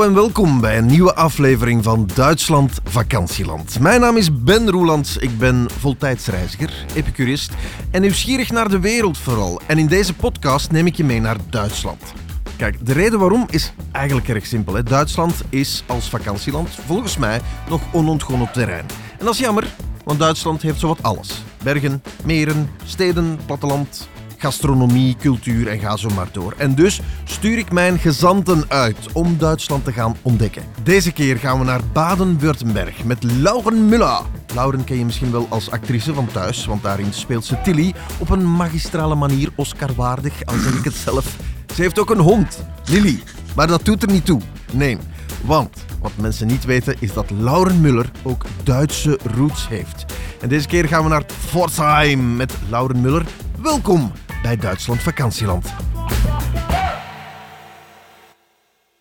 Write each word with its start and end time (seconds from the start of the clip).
En 0.00 0.14
welkom 0.14 0.60
bij 0.60 0.78
een 0.78 0.86
nieuwe 0.86 1.14
aflevering 1.14 1.84
van 1.84 2.08
Duitsland 2.14 2.80
Vakantieland. 2.84 3.80
Mijn 3.80 4.00
naam 4.00 4.16
is 4.16 4.42
Ben 4.42 4.70
Roelands, 4.70 5.16
ik 5.16 5.38
ben 5.38 5.66
voltijdsreiziger, 5.78 6.84
epicurist 6.94 7.52
en 7.90 8.00
nieuwsgierig 8.00 8.50
naar 8.50 8.68
de 8.68 8.80
wereld 8.80 9.18
vooral. 9.18 9.60
En 9.66 9.78
in 9.78 9.86
deze 9.86 10.14
podcast 10.14 10.70
neem 10.70 10.86
ik 10.86 10.94
je 10.94 11.04
mee 11.04 11.20
naar 11.20 11.36
Duitsland. 11.50 12.12
Kijk, 12.56 12.86
de 12.86 12.92
reden 12.92 13.18
waarom 13.18 13.46
is 13.50 13.72
eigenlijk 13.92 14.28
erg 14.28 14.46
simpel. 14.46 14.74
Hè. 14.74 14.82
Duitsland 14.82 15.34
is 15.48 15.84
als 15.86 16.08
vakantieland 16.08 16.68
volgens 16.86 17.16
mij 17.16 17.40
nog 17.68 17.80
onontgonnen 17.92 18.52
terrein. 18.52 18.86
En 19.18 19.24
dat 19.24 19.34
is 19.34 19.40
jammer, 19.40 19.66
want 20.04 20.18
Duitsland 20.18 20.62
heeft 20.62 20.80
zowat 20.80 21.02
alles. 21.02 21.42
Bergen, 21.62 22.02
meren, 22.24 22.70
steden, 22.84 23.38
platteland, 23.46 24.08
gastronomie, 24.40 25.16
cultuur 25.16 25.68
en 25.68 25.78
ga 25.78 25.96
zo 25.96 26.08
maar 26.14 26.28
door. 26.32 26.54
En 26.56 26.74
dus 26.74 27.00
stuur 27.24 27.58
ik 27.58 27.72
mijn 27.72 27.98
gezanten 27.98 28.64
uit 28.68 29.12
om 29.12 29.38
Duitsland 29.38 29.84
te 29.84 29.92
gaan 29.92 30.16
ontdekken. 30.22 30.62
Deze 30.82 31.12
keer 31.12 31.36
gaan 31.36 31.58
we 31.58 31.64
naar 31.64 31.80
Baden-Württemberg 31.92 33.04
met 33.04 33.22
Lauren 33.22 33.88
Müller. 33.88 34.38
Lauren 34.54 34.84
ken 34.84 34.98
je 34.98 35.04
misschien 35.04 35.30
wel 35.30 35.46
als 35.48 35.70
actrice 35.70 36.14
van 36.14 36.26
Thuis, 36.26 36.66
want 36.66 36.82
daarin 36.82 37.12
speelt 37.12 37.44
ze 37.44 37.60
Tilly 37.60 37.94
op 38.18 38.30
een 38.30 38.52
magistrale 38.56 39.14
manier 39.14 39.48
Oscar-waardig, 39.54 40.44
al 40.44 40.58
zeg 40.58 40.74
ik 40.74 40.84
het 40.84 40.94
zelf. 40.94 41.36
Ze 41.74 41.82
heeft 41.82 41.98
ook 41.98 42.10
een 42.10 42.18
hond, 42.18 42.58
Lily, 42.84 43.22
maar 43.56 43.66
dat 43.66 43.84
doet 43.84 44.02
er 44.02 44.12
niet 44.12 44.24
toe. 44.24 44.40
Nee, 44.72 44.98
want 45.44 45.84
wat 46.00 46.12
mensen 46.16 46.46
niet 46.46 46.64
weten 46.64 46.96
is 46.98 47.12
dat 47.12 47.30
Lauren 47.30 47.80
Muller 47.80 48.10
ook 48.22 48.44
Duitse 48.62 49.18
roots 49.36 49.68
heeft. 49.68 50.04
En 50.40 50.48
deze 50.48 50.66
keer 50.66 50.88
gaan 50.88 51.02
we 51.02 51.08
naar 51.08 51.24
Pforzheim 51.24 52.36
met 52.36 52.54
Lauren 52.68 53.00
Muller. 53.00 53.24
Welkom 53.62 54.12
bij 54.42 54.56
Duitsland 54.56 55.02
Vakantieland. 55.02 55.74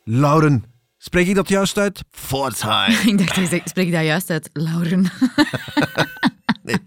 Lauren, 0.04 0.64
spreek 0.98 1.28
ik 1.28 1.36
dat 1.36 1.50
juist 1.50 1.78
uit? 1.78 2.04
Pforzheim. 2.12 2.92
Ik 3.08 3.18
dacht, 3.18 3.36
je 3.36 3.45
zegt- 3.45 3.70
spreek 3.70 3.88
ik 3.88 3.94
dat 3.94 4.04
juist 4.04 4.30
uit, 4.30 4.50
Lauren? 4.54 5.06
Nee, 6.64 6.78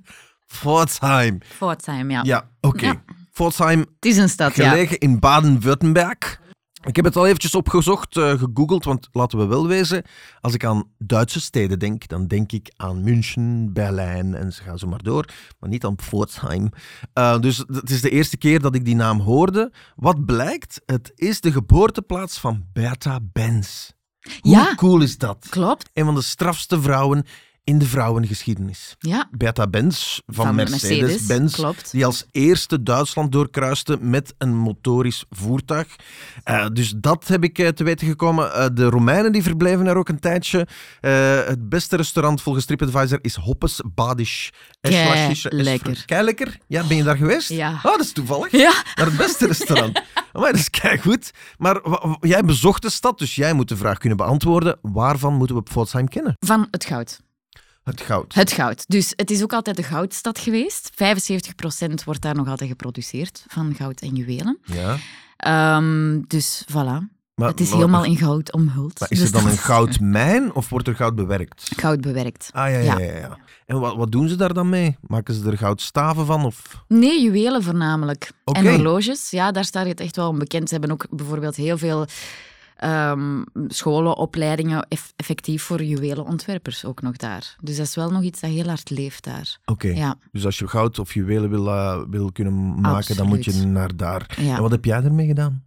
Pforzheim. 0.47 1.39
Pforzheim, 1.39 2.11
ja. 2.11 2.21
Ja, 2.25 2.49
oké. 2.61 2.87
Ja. 2.87 3.03
Pforzheim, 3.33 3.79
Het 3.81 4.05
is 4.07 4.17
een 4.17 4.29
stad, 4.29 4.57
ja. 4.57 4.69
gelegen 4.69 4.99
in 4.99 5.19
Baden-Württemberg. 5.19 6.41
Ik 6.87 6.97
heb 6.97 7.05
het 7.05 7.17
al 7.17 7.27
eventjes 7.27 7.55
opgezocht, 7.55 8.17
eh, 8.17 8.31
gegoogeld, 8.31 8.85
want 8.85 9.09
laten 9.13 9.39
we 9.39 9.47
wel 9.47 9.67
wezen, 9.67 10.03
als 10.41 10.55
ik 10.55 10.65
aan 10.65 10.85
Duitse 10.99 11.41
steden 11.41 11.79
denk, 11.79 12.09
dan 12.09 12.27
denk 12.27 12.53
ik 12.53 12.73
aan 12.77 13.03
München, 13.03 13.73
Berlijn 13.73 14.35
en 14.35 14.53
ze 14.53 14.63
gaan 14.63 14.79
zo 14.79 14.87
maar 14.87 15.03
door, 15.03 15.29
maar 15.59 15.71
niet 15.71 15.85
aan 15.85 15.95
Pforzheim. 15.97 16.69
Eh, 17.13 17.39
dus 17.39 17.59
het 17.59 17.91
is 17.91 18.01
de 18.01 18.11
eerste 18.11 18.37
keer 18.37 18.61
dat 18.61 18.75
ik 18.75 18.85
die 18.85 18.95
naam 18.95 19.21
hoorde. 19.21 19.73
Wat 19.97 20.25
blijkt, 20.27 20.81
het 20.87 21.13
is 21.15 21.41
de 21.41 21.53
geboorteplaats 21.53 22.39
van 22.39 22.65
Bertha 22.73 23.19
Benz. 23.33 23.91
Hoe 24.41 24.53
Ja. 24.53 24.75
cool 24.75 25.01
is 25.03 25.19
dat? 25.19 25.47
Klopt, 25.51 25.91
Een 25.93 26.05
van 26.05 26.15
de 26.15 26.23
strafste 26.23 26.81
vrouwen 26.81 27.25
in 27.65 27.79
de 27.79 27.87
vrouwengeschiedenis. 27.87 28.97
ja. 28.99 29.29
Bertha 29.31 29.67
Benz 29.67 30.19
van, 30.27 30.55
Mercedes-Benz, 30.55 31.59
Mercedes, 31.59 31.91
die 31.91 32.07
als 32.07 32.27
eerste 32.31 32.83
Duitsland 32.83 33.33
doorkruiste 33.33 33.99
met 34.01 34.35
een 34.39 34.57
motorisch 34.57 35.25
voertuig. 35.31 35.97
Eh, 36.45 36.67
dus 36.73 36.95
dat 36.97 37.29
heb 37.29 37.45
ik 37.45 37.59
eh, 37.59 37.69
te 37.69 37.85
weten 37.85 38.07
gekomen. 38.07 38.55
Eh, 38.55 38.67
de 38.73 38.85
Romeinen 38.85 39.33
die 39.33 39.43
verbleven 39.43 39.87
er 39.87 39.97
ook 39.97 40.09
een 40.09 40.21
tijdje. 40.21 40.67
Het 41.01 41.69
beste 41.69 41.97
restaurant 41.97 42.43
volgens 42.43 42.65
TripAdvisor 42.65 43.19
is 43.23 43.35
Hoppes 43.35 43.81
Badisch. 43.95 44.51
Lekker. 44.81 46.05
Lekker? 46.23 46.59
Ja, 46.67 46.87
ben 46.87 46.97
je 46.97 47.03
daar 47.03 47.17
geweest? 47.17 47.49
Ja. 47.49 47.71
Oh, 47.73 47.83
dat 47.83 48.01
is 48.01 48.13
toevallig. 48.13 48.51
Ja. 48.51 48.73
Naar 48.95 49.07
het 49.07 49.17
beste 49.17 49.47
restaurant. 49.47 50.03
Maar 50.33 50.51
dat 50.51 50.61
is 50.61 50.71
kei 50.71 50.99
goed. 50.99 51.31
Maar 51.59 51.81
jij 52.21 52.43
bezocht 52.43 52.83
de 52.83 52.91
stad, 52.91 53.19
dus 53.19 53.35
jij 53.35 53.53
moet 53.53 53.69
de 53.69 53.77
vraag 53.77 53.99
kunnen 53.99 54.19
beantwoorden. 54.19 54.79
Waarvan 54.83 55.35
moeten 55.35 55.57
we 55.57 55.63
Pforzheim 55.63 56.09
kennen? 56.09 56.37
Van 56.39 56.69
het 56.71 56.85
goud. 56.85 57.21
Het 57.85 58.01
goud. 58.01 58.35
Het 58.35 58.53
goud. 58.53 58.85
Dus 58.89 59.13
het 59.17 59.31
is 59.31 59.43
ook 59.43 59.53
altijd 59.53 59.77
de 59.77 59.83
goudstad 59.83 60.39
geweest. 60.39 60.91
75% 60.95 62.05
wordt 62.05 62.21
daar 62.21 62.35
nog 62.35 62.49
altijd 62.49 62.71
geproduceerd 62.71 63.45
van 63.49 63.75
goud 63.75 64.01
en 64.01 64.15
juwelen. 64.15 64.59
Ja. 64.65 64.97
Ehm, 65.37 66.21
dus 66.27 66.65
voilà. 66.71 67.11
Maar, 67.35 67.49
het 67.49 67.61
is 67.61 67.69
maar- 67.69 67.79
helemaal 67.79 68.05
in 68.05 68.17
goud 68.17 68.53
omhuld. 68.53 69.01
Maar 69.01 69.11
is 69.11 69.19
de 69.19 69.25
er 69.25 69.33
dan 69.33 69.47
een 69.47 69.57
goudmijn 69.59 70.55
of 70.55 70.69
wordt 70.69 70.89
er 70.89 70.95
goud 70.95 71.15
bewerkt? 71.15 71.71
Goud 71.77 72.01
bewerkt. 72.01 72.51
Ah 72.53 72.71
ja, 72.71 72.79
ja, 72.79 72.99
Ja. 72.99 73.05
ja. 73.05 73.17
ja. 73.19 73.39
En 73.67 73.81
wat, 73.81 73.97
wat 73.97 74.13
doen 74.13 74.29
ze 74.29 74.37
daar 74.37 74.55
dan 74.55 74.69
mee? 74.69 74.97
Maken 75.07 75.35
ze 75.35 75.51
er 75.51 75.59
goudstaven 75.59 76.27
van? 76.27 76.45
Of... 76.45 76.85
Nee, 76.89 77.23
juwelen 77.23 77.63
voornamelijk. 77.63 78.31
En 78.45 78.67
horloges, 78.71 79.31
ja, 79.31 79.51
daar 79.53 79.65
staat 79.65 79.87
het 79.87 80.01
echt 80.01 80.17
wel 80.17 80.29
onbekend. 80.29 80.69
Ze 80.69 80.75
hebben 80.75 80.93
ook 80.93 81.07
bijvoorbeeld 81.11 81.57
heel 81.57 81.79
veel 81.79 82.07
ehm, 82.83 83.43
scholen, 83.69 84.17
opleidingen 84.17 84.87
eff- 84.89 85.13
effectief 85.17 85.63
voor 85.63 85.83
juwelenontwerpers 85.83 86.85
ook 86.85 87.03
nog 87.03 87.17
daar. 87.17 87.57
Dus 87.61 87.77
dat 87.77 87.87
is 87.87 87.95
wel 87.95 88.11
nog 88.11 88.23
iets 88.23 88.41
dat 88.41 88.51
heel 88.51 88.67
hard 88.67 88.91
leeft 88.91 89.25
daar. 89.25 89.59
Oké. 89.65 89.89
Ja, 89.89 90.15
Dus 90.33 90.45
als 90.45 90.59
je 90.59 90.69
goud 90.69 90.99
of 90.99 91.15
juwelen 91.15 91.51
wil, 91.51 91.69
eh, 91.69 91.99
wil 92.11 92.33
kunnen 92.33 92.81
maken, 92.81 93.17
dan 93.17 93.27
moet 93.27 93.45
je 93.45 93.53
naar 93.67 93.97
daar. 93.97 94.27
ja. 94.41 94.57
En 94.57 94.63
wat 94.63 94.71
heb 94.71 94.85
jij 94.85 95.03
ermee 95.05 95.27
gedaan? 95.27 95.63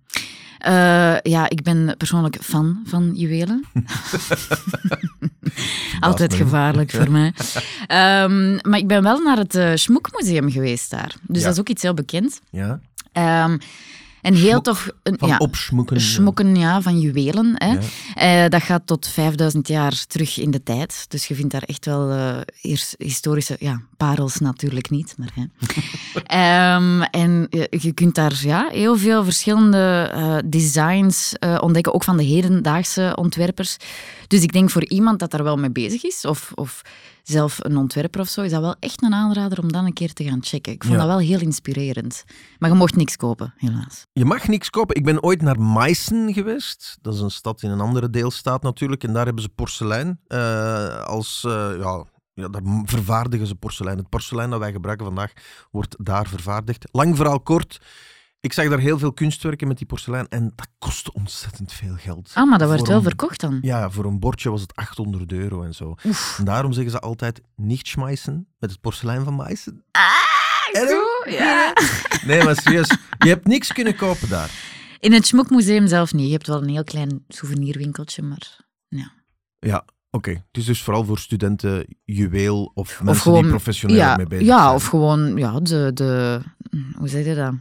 Eh, 0.58 0.74
ja, 1.22 1.50
ik 1.50 1.62
ben 1.64 1.96
persoonlijk 1.98 2.38
fan 2.42 2.82
van 2.86 3.12
juwelen. 3.16 3.64
Altijd 6.00 6.34
gevaarlijk 6.34 6.92
voor 6.92 7.12
mij. 7.12 7.34
Ehm, 7.88 8.54
maar 8.70 8.80
ik 8.80 8.88
ben 8.88 9.04
wel 9.04 9.20
naar 9.20 9.38
het 9.38 9.56
eh 9.56 9.72
Schmoekmuseum 9.76 10.52
geweest 10.52 10.92
daar. 10.92 11.16
Dus 11.22 11.38
Ja. 11.40 11.44
dat 11.44 11.54
is 11.54 11.60
ook 11.60 11.70
iets 11.70 11.82
heel 11.82 11.94
bekend. 11.94 12.42
Ja? 12.50 12.80
Ehm, 13.12 13.58
en 14.26 14.34
heel 14.34 14.62
tof... 14.62 14.90
Een, 15.04 15.16
Van 15.20 15.30
ja, 15.30 15.38
opsmoeken. 15.38 16.02
Smokken 16.02 16.56
ja, 16.56 16.82
van 16.82 17.00
juwelen. 17.00 17.52
Hè. 17.56 17.78
Ja. 18.16 18.44
Eh, 18.44 18.50
dat 18.50 18.62
gaat 18.62 18.82
tot 18.86 19.08
5000 19.08 19.68
jaar 19.68 20.06
terug 20.08 20.40
in 20.40 20.52
de 20.52 20.64
tijd. 20.64 21.06
Dus 21.08 21.26
je 21.28 21.36
vindt 21.36 21.52
daar 21.52 21.64
echt 21.64 21.86
wel 21.86 22.12
eh, 22.12 22.38
eers- 22.62 22.96
historische 22.98 23.56
ja, 23.60 23.82
parels 23.98 24.40
natuurlijk 24.40 24.90
niet. 24.90 25.16
Maar, 25.18 25.32
hè. 25.34 25.44
Ehm, 26.26 27.02
en 27.02 27.48
je, 27.50 27.68
je 27.70 27.92
kunt 27.92 28.16
daar 28.16 28.40
ja, 28.42 28.68
heel 28.72 28.98
veel 28.98 29.24
verschillende 29.24 30.10
eh, 30.14 30.38
designs 30.46 31.34
eh, 31.34 31.58
ontdekken, 31.62 31.94
ook 31.94 32.04
van 32.04 32.18
de 32.18 32.24
hedendaagse 32.24 33.14
ontwerpers. 33.16 33.78
Dus 34.28 34.44
ik 34.44 34.52
denk 34.52 34.70
voor 34.70 34.86
iemand 34.86 35.20
dat 35.20 35.32
daar 35.32 35.44
wel 35.44 35.58
mee 35.58 35.72
bezig 35.72 36.04
is, 36.04 36.26
of, 36.26 36.52
of 36.56 36.82
zelf 37.28 37.58
een 37.64 37.78
ontwerper 37.78 38.22
of 38.22 38.28
zo, 38.28 38.42
is 38.42 38.52
dat 38.52 38.62
wel 38.62 38.76
echt 38.80 39.04
een 39.04 39.14
aanrader 39.14 39.60
om 39.60 39.72
dan 39.72 39.86
een 39.86 39.94
keer 39.94 40.14
te 40.14 40.24
gaan 40.24 40.44
checken. 40.44 40.74
Ik 40.74 40.84
vond 40.84 40.94
Ja. 40.96 41.00
dat 41.00 41.10
wel 41.10 41.20
heel 41.20 41.40
inspirerend. 41.40 42.24
Maar 42.60 42.70
je 42.70 42.76
mocht 42.76 42.96
niks 42.96 43.16
kopen, 43.16 43.54
helaas. 43.58 44.06
Je 44.14 44.26
mag 44.26 44.48
niks 44.48 44.70
kopen. 44.70 44.96
Ik 44.96 45.04
ben 45.04 45.24
ooit 45.24 45.42
naar 45.42 45.60
Meissen 45.60 46.34
geweest. 46.34 46.98
Dat 47.02 47.14
is 47.14 47.20
een 47.20 47.32
stad 47.32 47.62
in 47.64 47.70
een 47.70 47.80
andere 47.82 48.10
deelstaat 48.10 48.62
natuurlijk. 48.64 49.04
En 49.04 49.14
daar 49.14 49.26
hebben 49.26 49.44
ze 49.44 49.50
porselein. 49.50 50.20
eh, 50.28 51.00
als, 51.04 51.44
eh, 51.48 51.70
ja, 51.80 52.04
ja, 52.34 52.48
daar 52.48 52.62
vervaardigen 52.84 53.48
ze 53.48 53.56
porselein. 53.56 53.98
Het 53.98 54.10
porselein 54.10 54.50
dat 54.50 54.60
wij 54.60 54.72
gebruiken 54.72 55.06
vandaag 55.06 55.32
wordt 55.72 55.96
daar 56.00 56.28
vervaardigd. 56.28 56.86
Lang 56.92 57.16
verhaal 57.16 57.40
kort. 57.40 57.82
Ik 58.46 58.54
zag 58.54 58.70
daar 58.70 58.80
heel 58.80 59.00
veel 59.00 59.14
kunstwerken 59.14 59.68
met 59.68 59.78
die 59.78 59.86
porselein. 59.88 60.28
En 60.30 60.54
dat 60.56 60.68
kostte 60.80 61.14
ontzettend 61.14 61.74
veel 61.74 61.96
geld. 61.98 62.32
Ah, 62.34 62.50
maar 62.50 62.60
dat 62.60 62.78
Voor 62.78 62.88
wel 62.88 62.98
een- 62.98 63.04
verkocht 63.04 63.40
dan. 63.40 63.58
Ja, 63.62 63.90
voor 63.90 64.06
een 64.06 64.20
bordje 64.20 64.50
was 64.50 64.62
het 64.62 64.76
800 64.76 65.32
euro 65.32 65.62
en 65.64 65.74
zo. 65.76 65.96
En 66.38 66.46
daarom 66.46 66.74
zeggen 66.74 66.92
ze 66.92 67.00
altijd 67.00 67.42
niet 67.56 67.88
schmeißen 67.88 68.48
met 68.60 68.72
het 68.72 68.82
porselein 68.82 69.24
van 69.24 69.36
Meissen. 69.36 69.84
Ah, 69.92 70.82
En 70.82 70.88
zo, 70.88 71.02
ja. 71.32 71.74
Nee, 72.26 72.44
maar 72.44 72.56
serieus. 72.56 72.98
Je 73.18 73.28
hebt 73.30 73.48
niks 73.48 73.74
kunnen 73.74 73.96
kopen 73.96 74.30
daar. 74.30 74.52
In 75.00 75.14
het 75.14 75.28
Schmoekmuseum 75.28 75.88
zelf 75.88 76.14
niet. 76.14 76.26
Je 76.26 76.32
hebt 76.32 76.48
wel 76.48 76.62
een 76.62 76.70
heel 76.70 76.84
klein 76.84 77.24
souvenirwinkeltje, 77.28 78.22
maar... 78.22 78.58
Ja. 78.88 79.12
Ja, 79.60 79.86
oké. 80.10 80.30
Het 80.30 80.44
is 80.58 80.66
dus 80.66 80.82
vooral 80.84 81.06
voor 81.06 81.20
studenten 81.20 81.86
juweel 82.04 82.72
of 82.74 83.02
mensen 83.04 83.22
gewoon- 83.22 83.42
die 83.42 83.50
professioneel 83.50 83.98
ja, 83.98 84.16
mee 84.18 84.28
bezig 84.28 84.48
ja, 84.48 84.62
zijn. 84.64 84.76
of 84.76 84.86
gewoon 84.86 85.38
ja, 85.38 85.60
de, 85.60 85.92
de... 85.94 86.42
Hoe 86.98 87.08
zeg 87.08 87.26
je 87.26 87.36
dat? 87.36 87.54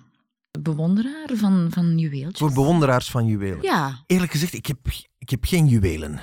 De 0.54 0.60
bewonderaar 0.60 1.28
van, 1.32 1.66
van 1.70 1.98
juweeltjes. 1.98 2.38
Voor 2.38 2.52
bewonderaars 2.52 3.10
van 3.10 3.26
juwelen. 3.26 3.62
Ja. 3.62 4.02
Eerlijk 4.06 4.32
gezegd, 4.32 4.52
ik 4.54 4.66
heb, 4.66 4.78
ik 5.18 5.30
heb 5.30 5.44
geen 5.44 5.66
juwelen. 5.66 6.20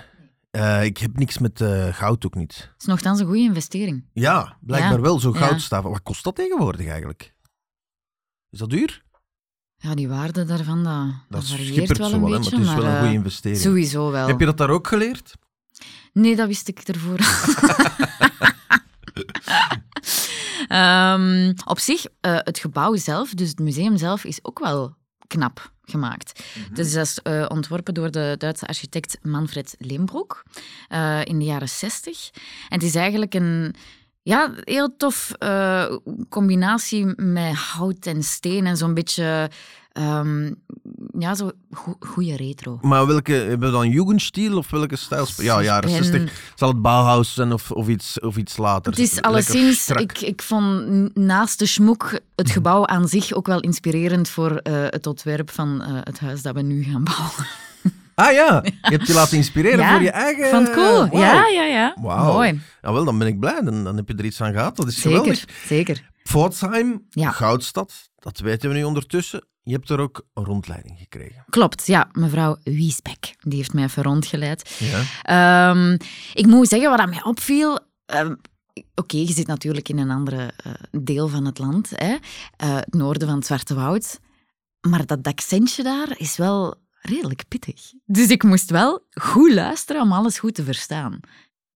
Eh, 0.52 0.84
ik 0.84 0.98
heb 0.98 1.18
niks 1.18 1.38
met 1.38 1.62
eh, 1.62 1.94
goud 1.94 2.26
ook 2.26 2.36
niet. 2.36 2.56
Het 2.58 2.82
is 2.82 2.86
nogthans 2.86 3.20
een 3.20 3.26
goede 3.26 3.42
investering. 3.42 4.06
Ja, 4.14 4.58
blijkbaar 4.62 4.94
Ja, 4.94 5.02
wel. 5.02 5.20
Zo'n 5.20 5.34
ja. 5.34 5.40
goudstaven. 5.40 5.90
Wat 5.90 6.02
kost 6.04 6.24
dat 6.24 6.36
tegenwoordig 6.36 6.88
eigenlijk? 6.88 7.34
Is 8.50 8.60
dat 8.60 8.70
duur? 8.70 9.04
Ja, 9.78 9.96
die 9.96 10.08
waarde 10.08 10.46
daarvan, 10.46 10.84
dat, 10.84 11.06
dat, 11.06 11.14
Dat 11.30 11.46
varieert 11.46 11.98
wel 11.98 12.14
een 12.14 12.22
wel, 12.22 12.30
hè, 12.30 12.30
maar 12.30 12.40
beetje. 12.40 12.56
het 12.56 12.68
is 12.68 12.74
wel 12.74 12.78
een 12.78 12.84
maar, 12.84 12.94
goede 12.94 13.08
eh, 13.08 13.14
investering. 13.14 13.62
Sowieso 13.62 14.12
wel. 14.12 14.28
Heb 14.28 14.40
je 14.40 14.46
dat 14.46 14.58
daar 14.58 14.70
ook 14.70 14.88
geleerd? 14.88 15.36
Nee, 16.14 16.36
dat 16.36 16.48
wist 16.48 16.68
ik 16.68 16.80
ervoor. 16.80 17.20
Ehm, 20.68 21.54
op 21.66 21.80
zich, 21.80 22.06
eh, 22.22 22.38
het 22.38 22.60
gebouw 22.60 22.96
zelf, 22.96 23.34
dus 23.34 23.50
het 23.50 23.60
museum 23.60 23.98
zelf, 23.98 24.24
is 24.24 24.40
ook 24.42 24.60
wel 24.60 24.96
knap 25.28 25.72
gemaakt. 25.84 26.44
Dus 26.74 26.94
dat 26.94 27.06
is 27.06 27.20
eh, 27.24 27.46
ontworpen 27.48 27.94
door 27.94 28.12
de 28.12 28.36
Duitse 28.38 28.68
architect 28.68 29.18
Manfred 29.22 29.76
Leenbroek 29.78 30.44
eh, 30.88 31.20
in 31.24 31.40
de 31.40 31.46
jaren 31.46 31.70
60. 31.70 32.30
En 32.70 32.78
het 32.78 32.84
is 32.84 32.96
eigenlijk 32.96 33.34
een 33.34 33.76
ja, 34.24 34.54
heel 34.64 34.96
tof 34.98 35.32
combinatie 36.30 37.06
met 37.22 37.56
hout 37.56 38.06
en 38.06 38.24
steen 38.24 38.66
en 38.66 38.78
zo'n 38.78 38.94
beetje 38.94 39.50
ehm, 39.92 40.54
ja, 41.20 41.36
zo 41.36 41.52
go- 41.72 41.96
goede 42.00 42.36
retro. 42.36 42.78
Maar 42.82 43.08
welke, 43.08 43.32
hebben 43.34 43.68
we 43.72 43.76
dan 43.76 43.90
Jugendstil 43.90 44.58
of 44.58 44.70
welke 44.70 44.96
stijl? 44.96 45.26
Ja, 45.38 45.62
jaren 45.64 45.92
Ben- 45.92 46.04
60. 46.04 46.52
Zal 46.56 46.68
het 46.70 46.82
Bauhaus 46.82 47.34
zijn 47.34 47.54
of, 47.54 47.72
of, 47.72 47.88
iets, 47.88 48.20
of 48.20 48.38
iets 48.38 48.58
later? 48.58 48.92
Het 48.92 49.02
is 49.02 49.22
alleszins, 49.22 49.90
ik, 49.90 50.22
ik 50.22 50.42
vond 50.42 50.86
naast 51.16 51.60
de 51.60 51.66
schmoek 51.66 52.20
het 52.36 52.50
gebouw 52.52 52.86
aan 52.88 53.08
zich 53.08 53.34
ook 53.34 53.48
wel 53.48 53.60
inspirerend 53.60 54.30
voor 54.30 54.52
eh, 54.56 54.74
het 54.90 55.08
ontwerp 55.08 55.50
van 55.52 55.82
eh, 55.82 55.88
het 55.94 56.20
huis 56.20 56.42
dat 56.42 56.54
we 56.56 56.62
nu 56.62 56.84
gaan 56.84 57.04
bouwen. 57.04 57.48
Ah 58.16 58.32
ja, 58.34 58.62
je 58.64 58.72
hebt 58.82 59.08
je 59.08 59.14
laten 59.14 59.38
inspireren 59.38 59.80
Ja, 59.80 59.92
voor 59.94 60.02
je 60.02 60.10
eigen... 60.12 60.50
Van 60.50 60.64
het 60.64 60.74
cool. 60.74 61.18
Ja, 61.20 61.48
ja, 61.48 61.64
ja. 61.64 61.96
Wauw. 62.02 62.34
Mooi. 62.34 62.62
Ja, 62.82 62.94
wel, 62.94 63.06
dan 63.06 63.18
ben 63.18 63.28
ik 63.28 63.40
blij. 63.40 63.62
Dan, 63.62 63.84
dan 63.84 63.96
heb 63.96 64.08
je 64.08 64.14
er 64.16 64.26
iets 64.26 64.42
aan 64.42 64.54
gehad. 64.54 64.76
Dat 64.76 64.88
is 64.88 64.96
Zeker, 65.02 65.10
geweldig. 65.20 65.46
zeker. 65.66 66.10
Pforzheim, 66.24 67.06
Ja. 67.10 67.32
goudstad, 67.32 67.94
dat 68.20 68.40
weten 68.40 68.70
we 68.70 68.76
nu 68.76 68.84
ondertussen. 68.84 69.46
Je 69.64 69.74
hebt 69.74 69.90
er 69.90 70.00
ook 70.00 70.26
een 70.34 70.44
rondleiding 70.46 70.98
gekregen. 71.00 71.46
Klopt, 71.50 71.86
ja. 71.88 72.10
Mevrouw 72.12 72.58
Wiesbeck, 72.64 73.36
die 73.40 73.58
heeft 73.58 73.74
mij 73.74 73.84
even 73.84 74.04
rondgeleid. 74.04 74.76
Ja. 74.80 75.04
Ehm, 75.72 75.98
ik 76.34 76.46
moet 76.46 76.68
zeggen, 76.68 76.90
wat 76.90 77.00
aan 77.00 77.10
mij 77.10 77.24
opviel... 77.24 77.80
ehm, 78.06 78.36
Oké, 78.96 79.18
je 79.18 79.32
zit 79.34 79.48
natuurlijk 79.48 79.90
in 79.90 79.98
een 79.98 80.10
andere 80.12 80.52
eh, 80.64 80.72
deel 80.92 81.28
van 81.28 81.46
het 81.46 81.60
land, 81.60 81.90
hè? 81.96 82.16
eh, 82.58 82.76
het 82.76 82.94
noorden 82.94 83.28
van 83.28 83.38
het 83.38 83.46
Zwarte 83.46 83.74
Woud. 83.74 84.20
Maar 84.82 85.06
dat 85.06 85.28
accentje 85.28 85.84
daar 85.84 86.14
is 86.18 86.38
wel 86.38 86.76
redelijk 87.02 87.44
pittig. 87.48 87.92
Dus 88.06 88.28
ik 88.30 88.44
moest 88.44 88.70
wel 88.70 89.06
goed 89.10 89.54
luisteren 89.54 90.02
om 90.02 90.12
alles 90.12 90.40
goed 90.40 90.56
te 90.56 90.64
verstaan. 90.64 91.20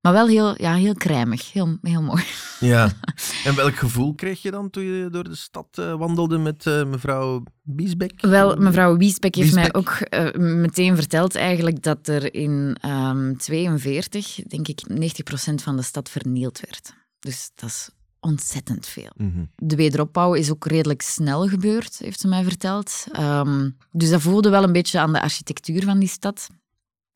Maar 0.06 0.14
wel 0.14 0.28
heel, 0.28 0.62
ja, 0.62 0.74
heel 0.74 0.94
crèmig, 0.94 1.54
heel, 1.54 1.78
heel 1.82 2.02
mooi. 2.02 2.24
ja. 2.60 2.92
En 3.46 3.56
welk 3.56 3.76
gevoel 3.76 4.14
kreeg 4.14 4.42
je 4.42 4.52
dan 4.52 4.70
toen 4.70 4.84
je 4.84 5.10
door 5.10 5.24
de 5.24 5.36
stad 5.36 5.68
eh, 5.72 5.94
wandelde 5.98 6.38
met 6.38 6.66
eh, 6.66 6.86
mevrouw 6.86 7.44
Biesbeck? 7.62 8.22
Wel, 8.22 8.56
mevrouw 8.56 8.98
Wiesbeck 8.98 9.36
heeft 9.36 9.54
mij 9.54 9.70
Wiesbeck. 9.72 9.78
ook 9.78 10.08
eh, 10.10 10.42
meteen 10.42 10.96
verteld 10.96 11.36
eigenlijk 11.36 11.84
dat 11.84 12.08
er 12.08 12.34
in 12.34 12.78
ehm 12.82 13.36
42, 13.36 14.36
denk 14.48 14.68
ik, 14.68 14.84
90% 14.90 15.54
van 15.56 15.76
de 15.76 15.82
stad 15.82 16.10
vernield 16.10 16.60
werd. 16.60 16.94
Dus 17.20 17.52
dat 17.56 17.70
is 17.70 17.90
ontzettend 18.20 18.88
veel. 18.88 19.12
Mhm. 19.16 19.46
De 19.56 19.76
wederopbouw 19.76 20.34
is 20.34 20.52
ook 20.52 20.66
redelijk 20.66 21.02
snel 21.02 21.48
gebeurd, 21.48 21.98
heeft 21.98 22.20
ze 22.20 22.28
mij 22.28 22.44
verteld. 22.44 23.06
Ehm, 23.12 23.70
dus 23.92 24.10
dat 24.10 24.22
voelde 24.22 24.50
wel 24.50 24.64
een 24.64 24.72
beetje 24.72 25.00
aan 25.00 25.14
de 25.14 25.22
architectuur 25.22 25.84
van 25.84 26.00
die 26.00 26.10
stad. 26.10 26.50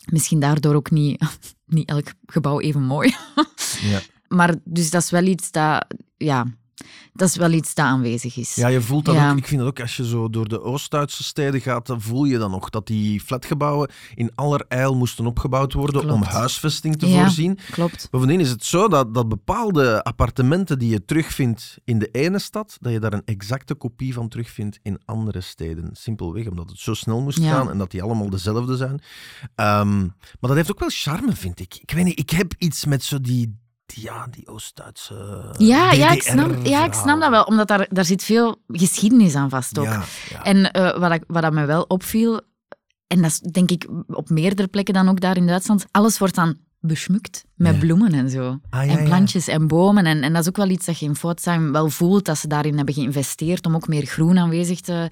Misschien 0.06 0.40
daardoor 0.40 0.76
ook 0.76 0.92
niet, 0.92 1.24
niet 1.66 1.90
elk 1.90 2.08
gebouw 2.26 2.60
even 2.60 2.84
mooi. 2.84 3.16
Ja. 3.82 4.00
Maar 4.28 4.56
dus 4.64 4.90
dat 4.90 5.02
is 5.02 5.10
wel 5.10 5.24
iets 5.26 5.52
dat, 5.52 5.86
ja, 6.18 6.46
dat 7.14 7.28
is 7.30 7.36
wel 7.36 7.52
iets 7.52 7.74
dat 7.74 7.86
aanwezig 7.86 8.38
is. 8.38 8.56
Ja, 8.56 8.68
je 8.68 8.82
voelt 8.82 9.06
dat 9.06 9.16
Ja. 9.16 9.32
ook. 9.32 9.38
Ik 9.38 9.48
vind 9.48 9.60
dat 9.60 9.70
ook 9.70 9.80
als 9.82 9.98
je 9.98 10.06
zo 10.08 10.30
door 10.30 10.48
de 10.48 10.62
Oost-Duitse 10.62 11.24
steden 11.24 11.62
gaat, 11.62 11.88
dan 11.88 12.02
voel 12.02 12.26
je 12.26 12.38
dan 12.38 12.52
nog 12.52 12.70
dat 12.70 12.88
die 12.88 13.22
flatgebouwen 13.22 13.90
in 14.16 14.32
allerijl 14.36 14.96
moesten 14.96 15.26
opgebouwd 15.26 15.74
worden 15.74 16.10
om 16.10 16.24
huisvesting 16.24 16.98
te 17.00 17.08
Ja. 17.10 17.22
voorzien. 17.22 17.58
Klopt. 17.72 18.08
Bovendien 18.12 18.40
is 18.40 18.50
het 18.50 18.66
zo 18.66 18.88
dat, 18.88 19.14
dat 19.14 19.30
bepaalde 19.30 20.04
appartementen 20.04 20.80
die 20.80 20.90
je 20.90 21.06
terugvindt 21.06 21.78
in 21.84 22.00
de 22.00 22.10
ene 22.12 22.40
stad, 22.40 22.78
dat 22.80 22.92
je 22.92 23.00
daar 23.00 23.14
een 23.14 23.26
exacte 23.26 23.76
kopie 23.76 24.14
van 24.14 24.28
terugvindt 24.28 24.80
in 24.82 25.00
andere 25.06 25.42
steden. 25.42 25.90
Simpelweg 25.94 26.48
omdat 26.48 26.70
het 26.70 26.80
zo 26.80 26.94
snel 26.94 27.22
moest 27.22 27.38
Ja. 27.38 27.52
gaan 27.52 27.70
en 27.70 27.78
dat 27.78 27.92
die 27.92 28.04
allemaal 28.04 28.30
dezelfde 28.30 28.78
zijn. 28.78 29.02
Ehm, 29.56 30.00
maar 30.00 30.38
dat 30.40 30.56
heeft 30.56 30.72
ook 30.72 30.80
wel 30.80 30.90
charme, 30.92 31.34
vind 31.36 31.60
ik. 31.60 31.76
Ik 31.82 31.92
weet 31.92 32.04
niet, 32.06 32.20
ik 32.20 32.30
heb 32.30 32.54
iets 32.58 32.86
met 32.86 33.04
zo 33.04 33.22
die, 33.22 33.58
ja, 33.96 34.28
die 34.32 34.48
Oost-Duitse 34.48 35.54
Ja, 35.58 35.92
ja, 35.92 36.12
ik 36.12 36.22
snap, 36.22 36.66
ja, 36.66 36.86
ik 36.86 36.94
snap 36.94 37.20
dat 37.20 37.30
wel, 37.30 37.44
omdat 37.44 37.68
daar, 37.68 37.88
daar 37.90 38.06
zit 38.06 38.24
veel 38.24 38.62
geschiedenis 38.68 39.36
aan 39.36 39.50
vast 39.50 39.78
ook. 39.80 39.86
Ja, 39.86 40.04
ja. 40.30 40.44
En 40.44 40.72
eh, 40.72 41.00
wat, 41.00 41.12
ik, 41.12 41.24
wat 41.28 41.42
dat 41.42 41.54
me 41.54 41.66
wel 41.66 41.82
opviel, 41.88 42.42
en 43.08 43.22
dat 43.22 43.32
is 43.32 43.40
denk 43.40 43.72
ik 43.72 43.88
op 44.08 44.30
meerdere 44.30 44.68
plekken 44.68 44.94
dan 44.94 45.10
ook 45.10 45.20
daar 45.20 45.38
in 45.38 45.48
Duitsland, 45.48 45.86
alles 45.92 46.18
wordt 46.18 46.36
dan 46.36 46.58
beschmukt 46.82 47.46
met 47.56 47.74
Ja. 47.74 47.80
bloemen 47.80 48.14
en 48.14 48.30
zo. 48.30 48.60
Ah, 48.70 48.86
ja, 48.86 48.92
en 48.92 48.98
ja. 48.98 49.04
plantjes 49.04 49.48
en 49.48 49.68
bomen. 49.68 50.06
En, 50.06 50.22
en 50.22 50.34
dat 50.34 50.42
is 50.42 50.48
ook 50.48 50.58
wel 50.58 50.70
iets 50.70 50.86
dat 50.86 51.00
je 51.00 51.06
in 51.06 51.12
Pforzheim 51.14 51.72
wel 51.72 51.90
voelt, 51.90 52.26
dat 52.26 52.38
ze 52.38 52.48
daarin 52.48 52.76
hebben 52.76 52.94
geïnvesteerd 52.94 53.66
om 53.66 53.76
ook 53.76 53.88
meer 53.88 54.06
groen 54.06 54.38
aanwezig 54.38 54.82
te, 54.82 55.08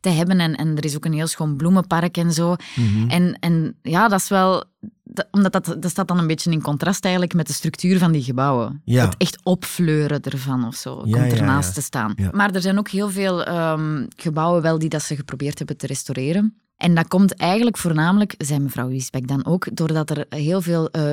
te 0.00 0.08
hebben. 0.08 0.40
En, 0.40 0.54
en 0.56 0.76
er 0.76 0.84
is 0.84 0.96
ook 0.96 1.04
een 1.04 1.12
heel 1.12 1.26
schoon 1.26 1.56
bloemenpark 1.56 2.16
en 2.16 2.32
zo. 2.32 2.56
Mhm. 2.74 3.08
En, 3.10 3.36
en 3.40 3.78
ja, 3.82 4.08
dat 4.08 4.20
is 4.20 4.28
wel... 4.28 4.64
dat- 5.08 5.28
omdat 5.30 5.52
dat, 5.52 5.64
dat 5.82 5.90
staat 5.90 6.08
dan 6.08 6.18
een 6.18 6.26
beetje 6.26 6.50
in 6.50 6.62
contrast 6.62 7.02
eigenlijk 7.04 7.34
met 7.34 7.46
de 7.46 7.52
structuur 7.52 7.98
van 7.98 8.12
die 8.12 8.22
gebouwen. 8.22 8.80
Ja. 8.84 9.04
Het 9.04 9.14
echt 9.18 9.38
opfleuren 9.42 10.22
ervan 10.22 10.64
of 10.66 10.74
zo, 10.74 11.02
Ja, 11.04 11.18
komt 11.18 11.32
ernaast 11.32 11.68
ja. 11.68 11.74
te 11.74 11.82
staan. 11.82 12.14
Maar 12.32 12.54
er 12.54 12.60
zijn 12.62 12.78
ook 12.78 12.88
heel 12.88 13.10
veel 13.10 13.44
ehm, 13.44 14.06
gebouwen 14.16 14.62
wel 14.62 14.78
die 14.78 14.88
dat 14.88 15.02
ze 15.02 15.16
geprobeerd 15.16 15.58
hebben 15.58 15.76
te 15.76 15.86
restaureren. 15.86 16.60
En 16.76 16.94
dat 16.94 17.08
komt 17.08 17.34
eigenlijk 17.34 17.76
voornamelijk, 17.78 18.34
zei 18.38 18.58
mevrouw 18.60 18.88
Wiesbeck 18.88 19.28
dan 19.28 19.44
ook, 19.46 19.76
doordat 19.76 20.10
er 20.10 20.26
heel 20.28 20.60
veel 20.62 20.90
eh, 20.90 21.12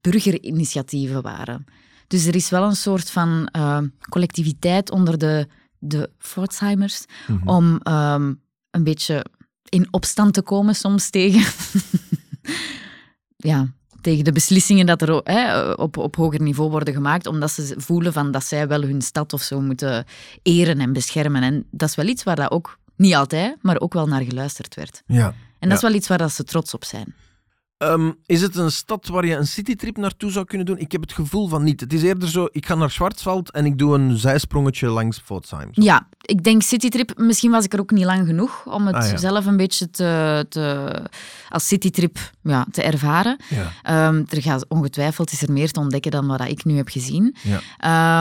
burgerinitiatieven 0.00 1.22
waren. 1.22 1.64
Dus 2.06 2.26
er 2.26 2.34
is 2.34 2.50
wel 2.50 2.64
een 2.64 2.76
soort 2.76 3.10
van 3.10 3.46
eh, 3.52 3.78
collectiviteit 4.08 4.90
onder 4.90 5.18
de, 5.18 5.46
de 5.78 6.10
Pforzheimers 6.18 7.04
Mhm. 7.26 7.48
om 7.48 7.78
ehm, 7.82 8.32
een 8.70 8.84
beetje 8.84 9.24
in 9.68 9.86
opstand 9.90 10.34
te 10.34 10.42
komen 10.42 10.74
soms 10.74 11.10
tegen, 11.10 11.52
ja, 13.42 13.72
tegen 14.00 14.24
de 14.24 14.32
beslissingen 14.32 14.86
dat 14.86 15.02
er 15.02 15.20
hè, 15.24 15.70
op, 15.72 15.96
op 15.96 16.16
hoger 16.16 16.42
niveau 16.42 16.70
worden 16.70 16.94
gemaakt, 16.94 17.26
omdat 17.26 17.50
ze 17.50 17.74
voelen 17.76 18.12
van 18.12 18.30
dat 18.30 18.44
zij 18.44 18.68
wel 18.68 18.82
hun 18.82 19.02
stad 19.02 19.32
of 19.32 19.42
zo 19.42 19.60
moeten 19.60 20.04
eren 20.42 20.80
en 20.80 20.92
beschermen. 20.92 21.42
En 21.42 21.66
dat 21.70 21.88
is 21.88 21.94
wel 21.94 22.06
iets 22.06 22.22
waar 22.22 22.36
dat 22.36 22.50
ook, 22.50 22.78
niet 22.96 23.14
altijd, 23.14 23.56
maar 23.60 23.80
ook 23.80 23.92
wel 23.92 24.06
naar 24.06 24.22
geluisterd 24.22 24.74
werd. 24.74 25.02
ja. 25.06 25.34
En 25.58 25.68
dat 25.68 25.76
is 25.76 25.84
wel 25.84 25.94
iets 25.94 26.08
waar 26.08 26.18
dat 26.18 26.32
ze 26.32 26.44
trots 26.44 26.74
op 26.74 26.84
zijn. 26.84 27.14
Ehm, 27.82 28.10
is 28.26 28.42
het 28.42 28.56
een 28.56 28.70
stad 28.70 29.08
waar 29.08 29.26
je 29.26 29.36
een 29.36 29.46
citytrip 29.46 29.96
naartoe 29.96 30.30
zou 30.30 30.44
kunnen 30.44 30.66
doen? 30.66 30.78
Ik 30.78 30.92
heb 30.92 31.00
het 31.00 31.12
gevoel 31.12 31.48
van 31.48 31.62
niet. 31.62 31.80
Het 31.80 31.92
is 31.92 32.02
eerder 32.02 32.28
zo, 32.28 32.48
ik 32.50 32.66
ga 32.66 32.74
naar 32.74 32.90
Schwarzwald 32.90 33.50
en 33.50 33.64
ik 33.66 33.78
doe 33.78 33.94
een 33.94 34.16
zijsprongetje 34.16 34.88
langs 34.88 35.20
Pforzheim. 35.20 35.68
Zo. 35.74 35.82
Ja, 35.82 36.08
ik 36.20 36.44
denk 36.44 36.62
citytrip, 36.62 37.18
misschien 37.18 37.50
was 37.50 37.64
ik 37.64 37.72
er 37.72 37.80
ook 37.80 37.90
niet 37.90 38.04
lang 38.04 38.26
genoeg 38.26 38.66
om 38.66 38.86
het 38.86 38.94
Ah, 38.94 39.10
ja. 39.10 39.16
zelf 39.16 39.46
een 39.46 39.56
beetje 39.56 39.90
te, 39.90 40.46
te, 40.48 40.92
als 41.48 41.66
citytrip 41.66 42.18
ja, 42.42 42.66
te 42.70 42.82
ervaren. 42.82 43.36
Ja. 43.48 43.72
Ehm, 43.82 44.22
er 44.28 44.42
gaat 44.42 44.68
ongetwijfeld 44.68 45.32
is 45.32 45.42
er 45.42 45.52
meer 45.52 45.70
te 45.70 45.80
ontdekken 45.80 46.10
dan 46.10 46.26
wat 46.26 46.48
ik 46.48 46.64
nu 46.64 46.76
heb 46.76 46.88
gezien. 46.88 47.36
Ja. 47.42 47.60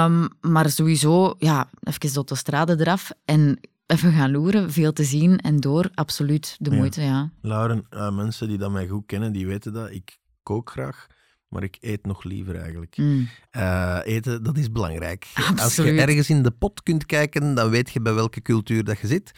Ehm, 0.06 0.28
maar 0.52 0.70
sowieso, 0.70 1.34
ja, 1.38 1.68
even 1.84 2.00
de 2.10 2.16
autostrade 2.16 2.76
eraf 2.80 3.12
en 3.26 3.60
even 3.92 4.12
gaan 4.12 4.32
loeren, 4.32 4.72
veel 4.72 4.94
te 4.94 5.04
zien 5.04 5.38
en 5.38 5.58
door, 5.58 5.90
absoluut 5.94 6.56
de 6.60 6.72
moeite, 6.72 7.02
ja. 7.02 7.32
Lauren, 7.42 7.86
eh, 7.90 8.16
mensen 8.16 8.48
die 8.48 8.58
dat 8.58 8.72
mij 8.72 8.88
goed 8.88 9.06
kennen, 9.06 9.32
die 9.32 9.48
weten 9.48 9.74
dat. 9.74 9.92
Ik 9.92 10.20
kook 10.44 10.70
graag, 10.70 11.08
maar 11.48 11.64
ik 11.64 11.78
eet 11.80 12.06
nog 12.06 12.24
liever 12.24 12.56
eigenlijk. 12.56 12.98
Mm. 12.98 13.30
Eh, 13.50 14.00
eten, 14.04 14.44
dat 14.44 14.58
is 14.58 14.72
belangrijk. 14.72 15.28
Als 15.56 15.76
je 15.76 15.92
ergens 15.92 16.30
in 16.30 16.44
de 16.44 16.52
pot 16.52 16.84
kunt 16.84 17.06
kijken, 17.06 17.56
dan 17.56 17.70
weet 17.70 17.92
je 17.92 18.02
bij 18.02 18.14
welke 18.14 18.42
cultuur 18.42 18.84
dat 18.84 19.00
je 19.00 19.08
zit. 19.08 19.32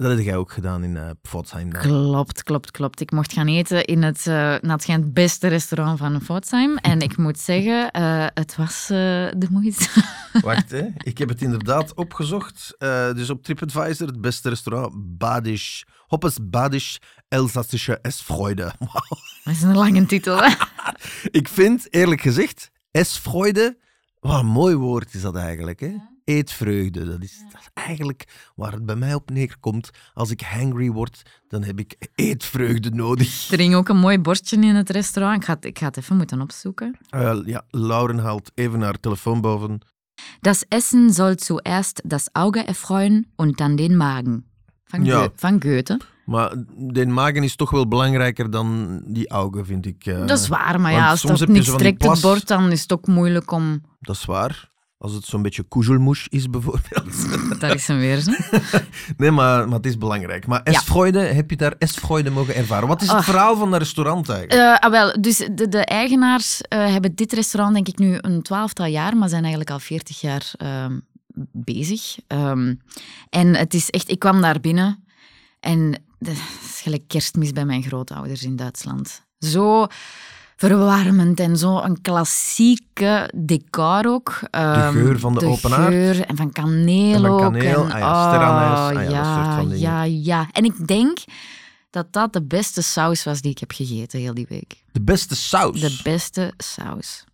Dat 0.00 0.16
heb 0.16 0.20
jij 0.20 0.36
ook 0.36 0.52
gedaan 0.52 0.84
in 0.84 0.96
eh 0.96 1.10
Pforzheim. 1.22 1.72
dan. 1.72 1.80
Klopt, 1.82 2.42
klopt, 2.42 2.70
klopt. 2.70 3.00
Ik 3.00 3.10
mocht 3.10 3.32
gaan 3.32 3.48
eten 3.48 3.84
in 3.84 4.02
het, 4.02 4.24
naar 4.60 4.80
het 4.86 5.14
beste 5.14 5.48
restaurant 5.48 5.98
van 5.98 6.18
Pforzheim. 6.18 6.76
En 6.76 7.00
ik 7.00 7.16
moet 7.16 7.38
zeggen, 7.50 7.90
eh, 7.90 8.26
het 8.34 8.56
was 8.56 8.86
de 8.86 9.46
moeite. 9.50 9.88
Wacht, 10.42 10.70
hè. 10.70 10.86
ik 10.96 11.18
heb 11.18 11.28
het 11.28 11.42
inderdaad 11.42 11.94
opgezocht. 11.94 12.74
Dus 13.14 13.30
op 13.30 13.42
TripAdvisor, 13.42 14.06
het 14.06 14.20
beste 14.20 14.48
restaurant, 14.48 14.92
Badisch, 15.18 15.84
Hoppes 16.06 16.38
Badisch 16.42 16.98
Elsassische 17.28 17.98
Essfreude. 18.02 18.62
Wauw. 18.78 19.18
Dat 19.44 19.54
is 19.54 19.62
een 19.62 19.76
lange 19.76 20.06
titel, 20.06 20.42
hè? 20.42 20.54
Ik 21.30 21.48
vind, 21.48 21.94
eerlijk 21.94 22.20
gezegd, 22.20 22.70
Essfreude, 22.90 23.78
wat 24.20 24.40
een 24.40 24.46
mooi 24.46 24.74
woord 24.74 25.14
is 25.14 25.22
dat 25.22 25.36
eigenlijk. 25.36 25.80
Hè? 25.80 25.94
Eetvreugde, 26.34 27.04
dat 27.04 27.22
is, 27.22 27.42
dat 27.52 27.60
is 27.60 27.68
eigenlijk 27.74 28.24
waar 28.54 28.72
het 28.72 28.86
bij 28.86 28.96
mij 28.96 29.14
op 29.14 29.30
neerkomt. 29.30 29.90
Als 30.14 30.30
ik 30.30 30.40
hangry 30.40 30.90
word, 30.90 31.22
dan 31.48 31.62
heb 31.62 31.78
ik 31.78 31.96
eetvreugde 32.14 32.90
nodig. 32.90 33.50
Er 33.50 33.58
hing 33.58 33.74
ook 33.74 33.88
een 33.88 33.96
mooi 33.98 34.18
bordje 34.18 34.56
in 34.56 34.74
het 34.74 34.90
restaurant. 34.90 35.36
Ik 35.36 35.44
ga 35.44 35.52
het, 35.54 35.64
ik 35.64 35.78
ga 35.78 35.86
het 35.86 35.96
even 35.96 36.16
moeten 36.16 36.40
opzoeken. 36.40 36.96
Eh, 37.08 37.38
ja, 37.44 37.62
Lauren 37.70 38.18
haalt 38.18 38.50
even 38.54 38.80
haar 38.80 39.00
telefoon 39.00 39.40
boven. 39.40 39.78
Das 40.40 40.64
Essen 40.68 41.12
soll 41.12 41.34
zuerst 41.38 42.02
das 42.04 42.28
Auge 42.32 42.64
erfreuen 42.66 43.26
und 43.36 43.56
dann 43.60 43.76
den 43.76 43.96
Magen. 43.96 44.44
Van, 44.84 45.04
Ja. 45.04 45.28
Van 45.36 45.62
Goethe. 45.62 46.00
Maar 46.24 46.54
de 46.76 47.06
magen 47.06 47.42
is 47.42 47.56
toch 47.56 47.70
wel 47.70 47.88
belangrijker 47.88 48.50
dan 48.50 49.00
die 49.06 49.30
ogen, 49.30 49.66
vind 49.66 49.86
ik. 49.86 50.06
eh. 50.06 50.26
dat 50.26 50.38
is 50.38 50.48
waar, 50.48 50.80
maar 50.80 50.92
ja, 50.92 51.10
als 51.10 51.22
dat 51.22 51.48
niet 51.48 51.64
strekt 51.64 51.82
het 51.82 51.96
plas- 51.98 52.20
bord, 52.20 52.46
dan 52.48 52.70
is 52.72 52.80
het 52.82 52.92
ook 52.92 53.06
moeilijk 53.06 53.50
om... 53.50 53.82
Dat 54.00 54.16
is 54.16 54.24
waar. 54.24 54.69
Als 55.00 55.12
het 55.12 55.24
zo'n 55.24 55.42
beetje 55.42 55.62
koezelmoes 55.62 56.26
is, 56.28 56.50
bijvoorbeeld. 56.50 57.60
Daar 57.60 57.74
is 57.74 57.86
hem 57.86 57.98
weer, 57.98 58.20
zo. 58.20 58.32
Nee, 59.16 59.30
maar, 59.30 59.68
maar 59.68 59.76
het 59.76 59.86
is 59.86 59.98
belangrijk. 59.98 60.46
Maar 60.46 60.62
Esfreude, 60.62 61.18
heb 61.18 61.50
je 61.50 61.56
daar 61.56 61.74
Esfreude 61.78 62.30
mogen 62.30 62.54
ervaren? 62.54 62.88
Wat 62.88 63.02
is 63.02 63.10
het 63.10 63.24
verhaal 63.24 63.56
van 63.56 63.70
dat 63.70 63.78
restaurant 63.78 64.28
eigenlijk? 64.28 64.60
Eh, 64.60 64.86
ah, 64.86 64.90
wel, 64.90 65.20
dus 65.20 65.36
de, 65.36 65.68
de 65.68 65.84
eigenaars 65.84 66.60
eh, 66.60 66.86
hebben 66.86 67.14
dit 67.14 67.32
restaurant 67.32 67.74
denk 67.74 67.88
ik 67.88 67.98
nu 67.98 68.18
een 68.20 68.42
twaalftal 68.42 68.86
jaar, 68.86 69.16
maar 69.16 69.28
zijn 69.28 69.40
eigenlijk 69.40 69.70
al 69.70 69.78
veertig 69.78 70.20
jaar 70.20 70.52
ehm, 70.56 70.98
bezig. 71.52 72.16
Ehm, 72.26 72.74
en 73.30 73.56
het 73.56 73.74
is 73.74 73.90
echt, 73.90 74.10
ik 74.10 74.18
kwam 74.18 74.40
daar 74.40 74.60
binnen 74.60 75.04
en 75.60 76.02
dat 76.18 76.34
is 76.34 76.80
gelijk 76.82 77.08
kerstmis 77.08 77.52
bij 77.52 77.64
mijn 77.64 77.82
grootouders 77.82 78.42
in 78.42 78.56
Duitsland. 78.56 79.24
Zo 79.38 79.86
verwarmend 80.60 81.40
en 81.40 81.56
zo 81.56 81.78
een 81.80 82.00
klassieke 82.02 83.30
decor 83.36 84.04
ook. 84.06 84.38
De 84.40 84.46
Ehm, 84.50 84.92
geur 84.92 85.18
van 85.18 85.34
de, 85.34 85.46
open 85.46 85.70
haard. 85.70 85.92
geur 85.92 86.24
en 86.26 86.36
van 86.36 86.52
kaneel 86.52 87.14
En 87.14 87.20
van 87.20 87.30
ook. 87.30 87.40
kaneel, 87.40 87.84
en, 87.84 87.90
ah 87.92 87.98
ja, 87.98 88.86
ah 88.88 88.92
ja, 88.92 89.00
dat 89.02 89.10
ja, 89.10 89.34
soort 89.44 89.54
van 89.54 89.62
dingen. 89.68 89.78
ja, 89.78 90.02
ja. 90.02 90.48
En 90.52 90.64
ik 90.64 90.86
denk 90.88 91.18
dat 91.90 92.12
dat 92.12 92.32
de 92.32 92.42
beste 92.42 92.82
saus 92.82 93.24
was 93.24 93.40
die 93.40 93.50
ik 93.50 93.58
heb 93.58 93.72
gegeten 93.72 94.18
heel 94.20 94.34
die 94.34 94.46
week. 94.48 94.82
De 94.92 95.00
beste 95.00 95.36
saus. 95.36 95.80
De 95.80 96.00
beste 96.02 96.52
saus. 96.56 97.24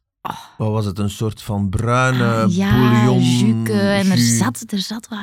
Wat 0.58 0.70
was 0.70 0.84
het? 0.84 0.98
Een 0.98 1.10
soort 1.10 1.42
van 1.42 1.68
bruine 1.68 2.42
Ah, 2.42 2.50
ja, 2.54 2.70
bouillon. 2.90 3.22
juke. 3.22 3.80
En 3.80 4.10
er 4.10 4.18
zat, 4.18 4.64
er, 4.66 4.78
zat 4.78 5.08
wat, 5.08 5.18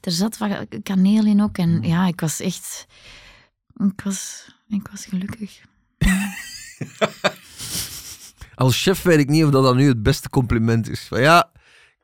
er 0.00 0.12
zat 0.12 0.38
wat 0.38 0.50
kaneel 0.82 1.24
in 1.24 1.42
ook. 1.42 1.58
En 1.58 1.68
Mm. 1.70 1.84
ja, 1.84 2.06
ik 2.06 2.20
was 2.20 2.40
echt... 2.40 2.86
Ik 3.76 4.00
was, 4.04 4.46
ik 4.68 4.88
was 4.90 5.04
gelukkig. 5.04 5.60
Als 8.54 8.82
chef 8.82 9.02
weet 9.02 9.18
ik 9.18 9.28
niet 9.28 9.44
of 9.44 9.50
dat 9.50 9.62
dan 9.62 9.76
nu 9.76 9.88
het 9.88 10.02
beste 10.02 10.28
compliment 10.28 10.90
is. 10.90 11.00
Van 11.08 11.20
ja, 11.20 11.50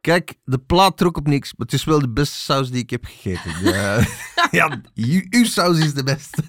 kijk, 0.01 0.35
de 0.45 0.59
plaat 0.59 0.97
trok 0.97 1.17
op 1.17 1.27
niks, 1.27 1.55
maar 1.57 1.67
het 1.67 1.75
is 1.75 1.85
wel 1.85 1.99
de 1.99 2.09
beste 2.09 2.39
saus 2.39 2.71
die 2.71 2.83
ik 2.83 2.91
heb 2.91 3.05
gegeten. 3.05 3.51
Ja, 3.73 4.07
ja 4.51 4.81
uw, 4.95 5.23
uw 5.31 5.45
saus 5.45 5.79
is 5.79 5.95
de 5.95 6.03
beste. 6.03 6.43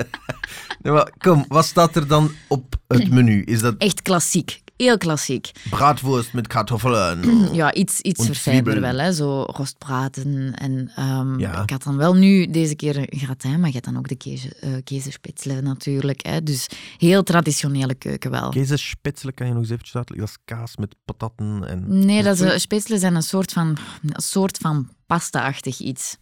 Nee, 0.81 0.93
maar 0.93 1.11
kom, 1.17 1.45
wat 1.47 1.65
staat 1.65 1.95
er 1.95 2.07
dan 2.07 2.31
op 2.47 2.75
het 2.87 3.11
menu? 3.11 3.41
Is 3.41 3.59
dat 3.61 3.75
Echt 3.77 4.01
klassiek. 4.01 4.61
Heel 4.81 4.97
klassiek. 4.97 5.51
braadworst 5.69 6.33
met 6.33 6.47
kartoffelen? 6.47 7.19
Ja, 7.61 7.73
iets, 7.73 8.01
iets 8.01 8.25
verfijnder 8.25 8.81
wel, 8.81 8.97
hè. 8.97 9.13
zo 9.13 9.41
rostbraten. 9.41 10.53
En 10.55 10.91
ehm, 10.95 11.39
Ja. 11.39 11.61
ik 11.61 11.69
had 11.69 11.83
dan 11.83 11.97
wel 11.97 12.13
nu 12.13 12.47
deze 12.47 12.75
keer 12.75 12.97
een 12.97 13.19
gratin, 13.19 13.59
maar 13.59 13.67
je 13.67 13.73
hebt 13.73 13.85
dan 13.85 13.97
ook 13.97 14.07
de 14.07 14.15
keze, 14.15 14.55
eh 14.55 14.69
kezenspitselen 14.83 15.63
natuurlijk. 15.63 16.25
Hè. 16.25 16.43
Dus 16.43 16.67
heel 16.97 17.23
traditionele 17.23 17.95
keuken 17.95 18.31
wel. 18.31 18.49
Kezenspetselen 18.49 19.33
kan 19.33 19.47
je 19.47 19.53
nog 19.53 19.61
eens 19.61 19.71
eventjes 19.71 19.95
uitleggen. 19.95 20.27
Dat 20.27 20.37
is 20.37 20.43
kaas 20.55 20.77
met 20.77 20.95
patatten 21.05 21.67
en... 21.67 22.05
Nee, 22.05 22.23
dat 22.23 22.33
is, 22.33 22.39
het 22.39 22.51
eh, 22.51 22.57
spitselen 22.57 22.99
zijn 22.99 23.15
een 23.15 23.23
soort 23.23 23.51
van, 23.51 23.77
een 24.01 24.21
soort 24.21 24.57
van 24.57 24.89
pasta-achtig 25.05 25.79
iets. 25.79 26.17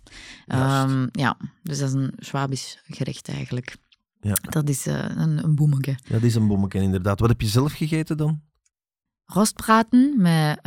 Ehm, 0.47 1.07
ja, 1.11 1.37
dus 1.63 1.77
dat 1.79 1.87
is 1.87 1.93
een 1.93 2.13
Schwabisch 2.17 2.81
gerecht 2.87 3.27
eigenlijk. 3.29 3.75
Ja. 4.21 4.37
Dat 4.49 4.69
is 4.69 4.85
eh, 4.87 5.03
een, 5.15 5.43
een 5.43 5.55
boemeke. 5.55 5.97
Dat 6.09 6.21
is 6.21 6.35
een 6.35 6.47
bommetje 6.47 6.81
inderdaad. 6.81 7.19
Wat 7.19 7.29
heb 7.29 7.41
je 7.41 7.47
zelf 7.47 7.73
gegeten 7.73 8.17
dan? 8.17 8.41
Rostbraten 9.33 10.13
met 10.17 10.59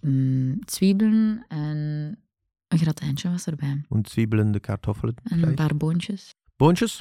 mm, 0.00 0.58
zwiebelen 0.66 1.44
en 1.48 2.18
een 2.68 2.78
gratijntje 2.78 3.30
was 3.30 3.46
erbij. 3.46 3.84
En 3.90 4.04
zwiebelen, 4.08 4.52
de 4.52 4.60
kartoffelen. 4.60 5.14
En 5.24 5.42
een 5.42 5.54
paar 5.54 5.76
boontjes. 5.76 6.34
Boontjes? 6.56 7.00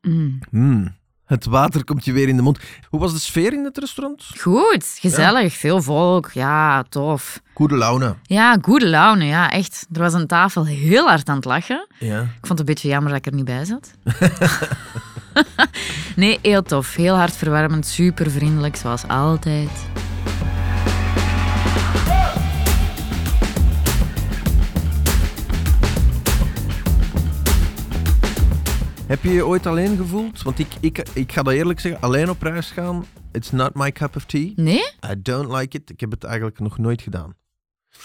Mm. 0.00 0.38
Mm, 0.50 0.96
Het 1.24 1.44
water 1.44 1.84
komt 1.84 2.04
je 2.04 2.12
weer 2.12 2.28
in 2.28 2.36
de 2.36 2.42
mond. 2.42 2.58
Hoe 2.88 3.00
was 3.00 3.12
de 3.12 3.18
sfeer 3.18 3.52
in 3.52 3.64
het 3.64 3.78
restaurant? 3.78 4.24
Goed, 4.40 4.84
gezellig, 5.00 5.54
veel 5.54 5.82
volk. 5.82 6.30
Ja, 6.30 6.82
tof. 6.82 7.42
Goede 7.54 7.76
laune. 7.76 8.14
Ja, 8.22 8.58
goede 8.62 8.88
laune, 8.88 9.24
ja, 9.24 9.50
echt. 9.50 9.86
Er 9.92 10.00
was 10.00 10.14
aan 10.14 10.26
tafel 10.26 10.66
heel 10.66 11.06
hard 11.08 11.28
aan 11.28 11.36
het 11.36 11.44
lachen. 11.44 11.86
Ja. 11.98 12.20
Ik 12.22 12.28
vond 12.46 12.48
het 12.48 12.58
een 12.58 12.64
beetje 12.64 12.88
jammer 12.88 13.08
dat 13.10 13.18
ik 13.18 13.26
er 13.26 13.34
niet 13.34 13.44
bij 13.44 13.64
zat. 13.64 13.90
nee, 16.18 16.38
heel 16.42 16.62
tof. 16.62 16.94
Heel 16.94 17.14
hard 17.14 17.36
verwarmend, 17.36 17.86
super 17.86 18.30
vriendelijk, 18.30 18.76
zoals 18.76 19.08
altijd. 19.08 19.70
Heb 29.06 29.22
je 29.22 29.32
je 29.32 29.46
ooit 29.46 29.66
alleen 29.66 29.96
gevoeld? 29.96 30.42
Want 30.42 30.58
ik, 30.58 30.68
ik, 30.80 31.08
ik 31.14 31.32
ga 31.32 31.42
dat 31.42 31.52
eerlijk 31.52 31.80
zeggen, 31.80 32.00
alleen 32.00 32.30
op 32.30 32.42
reis 32.42 32.70
gaan, 32.70 33.04
it's 33.32 33.50
not 33.50 33.74
my 33.74 33.92
cup 33.92 34.16
of 34.16 34.24
tea. 34.24 34.52
Nee? 34.56 34.90
I 35.10 35.22
don't 35.22 35.52
like 35.52 35.76
it. 35.76 35.90
Ik 35.90 36.00
heb 36.00 36.10
het 36.10 36.24
eigenlijk 36.24 36.58
nog 36.58 36.78
nooit 36.78 37.02
gedaan. 37.02 37.34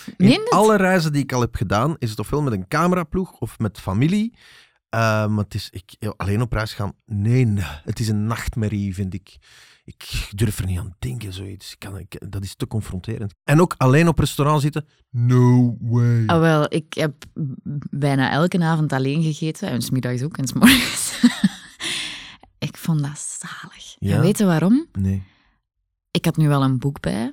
In 0.06 0.14
Meen 0.18 0.40
het? 0.40 0.50
alle 0.50 0.78
reizen 0.78 1.14
die 1.14 1.24
ik 1.24 1.34
al 1.34 1.42
heb 1.42 1.56
gedaan, 1.56 1.96
is 2.00 2.10
het 2.10 2.20
ofwel 2.20 2.42
met 2.42 2.54
een 2.54 2.68
cameraploeg 2.68 3.32
of 3.32 3.60
met 3.60 3.80
familie. 3.80 4.34
Eh, 4.94 5.28
maar 5.28 5.44
het 5.44 5.54
is, 5.54 5.70
ik, 5.70 6.14
alleen 6.18 6.42
op 6.42 6.52
reis 6.52 6.74
gaan, 6.74 6.94
nee, 7.06 7.46
nee. 7.46 7.66
Het 7.66 8.00
is 8.00 8.08
een 8.08 8.26
nachtmerrie, 8.26 8.94
vind 8.94 9.14
ik. 9.14 9.38
Ik 9.84 10.30
durf 10.36 10.60
er 10.60 10.66
niet 10.66 10.80
aan 10.80 10.96
denken, 11.00 11.34
zoiets. 11.34 11.72
Ik 11.72 11.80
kan, 11.80 11.98
ik, 11.98 12.32
dat 12.32 12.44
is 12.44 12.56
te 12.56 12.68
confronterend. 12.68 13.34
En 13.44 13.62
ook 13.62 13.76
alleen 13.78 14.08
op 14.08 14.20
restaurant 14.20 14.62
zitten, 14.62 14.86
no 15.10 15.78
way. 15.80 16.26
Ah, 16.26 16.40
wel, 16.40 16.74
ik 16.74 16.94
heb 16.94 17.14
bijna 17.90 18.32
elke 18.32 18.64
avond 18.64 18.94
alleen 18.94 19.24
gegeten. 19.24 19.70
En 19.70 19.82
smiddags 19.82 20.22
ook 20.22 20.38
en 20.38 20.48
s'morgens. 20.48 21.22
ik 22.68 22.78
vond 22.78 23.02
dat 23.02 23.38
zalig. 23.40 23.96
Ja? 24.00 24.16
En 24.16 24.22
weet 24.22 24.38
je 24.38 24.46
waarom? 24.46 24.88
Nee. 24.92 25.24
Ik 26.12 26.26
had 26.26 26.38
nu 26.38 26.48
wel 26.48 26.64
een 26.64 26.80
boek 26.80 27.00
bij, 27.00 27.32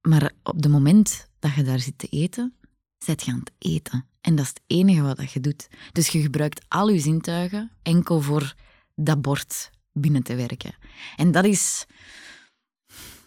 maar 0.00 0.32
op 0.42 0.54
het 0.54 0.68
moment 0.68 1.28
dat 1.38 1.54
je 1.54 1.62
daar 1.62 1.80
zit 1.80 1.98
te 1.98 2.06
eten, 2.06 2.54
zit 2.98 3.22
je 3.22 3.32
aan 3.32 3.38
het 3.38 3.52
eten. 3.58 4.09
En 4.20 4.34
dat 4.34 4.44
is 4.44 4.50
het 4.50 4.62
enige 4.66 5.02
wat 5.02 5.32
je 5.32 5.40
doet. 5.40 5.68
Dus 5.92 6.08
je 6.08 6.20
gebruikt 6.20 6.64
al 6.68 6.88
je 6.88 6.98
zintuigen 6.98 7.70
enkel 7.82 8.20
voor 8.20 8.54
dat 8.94 9.20
bord 9.22 9.70
binnen 9.92 10.22
te 10.22 10.34
werken. 10.34 10.74
En 11.16 11.30
dat 11.30 11.44
is... 11.44 11.86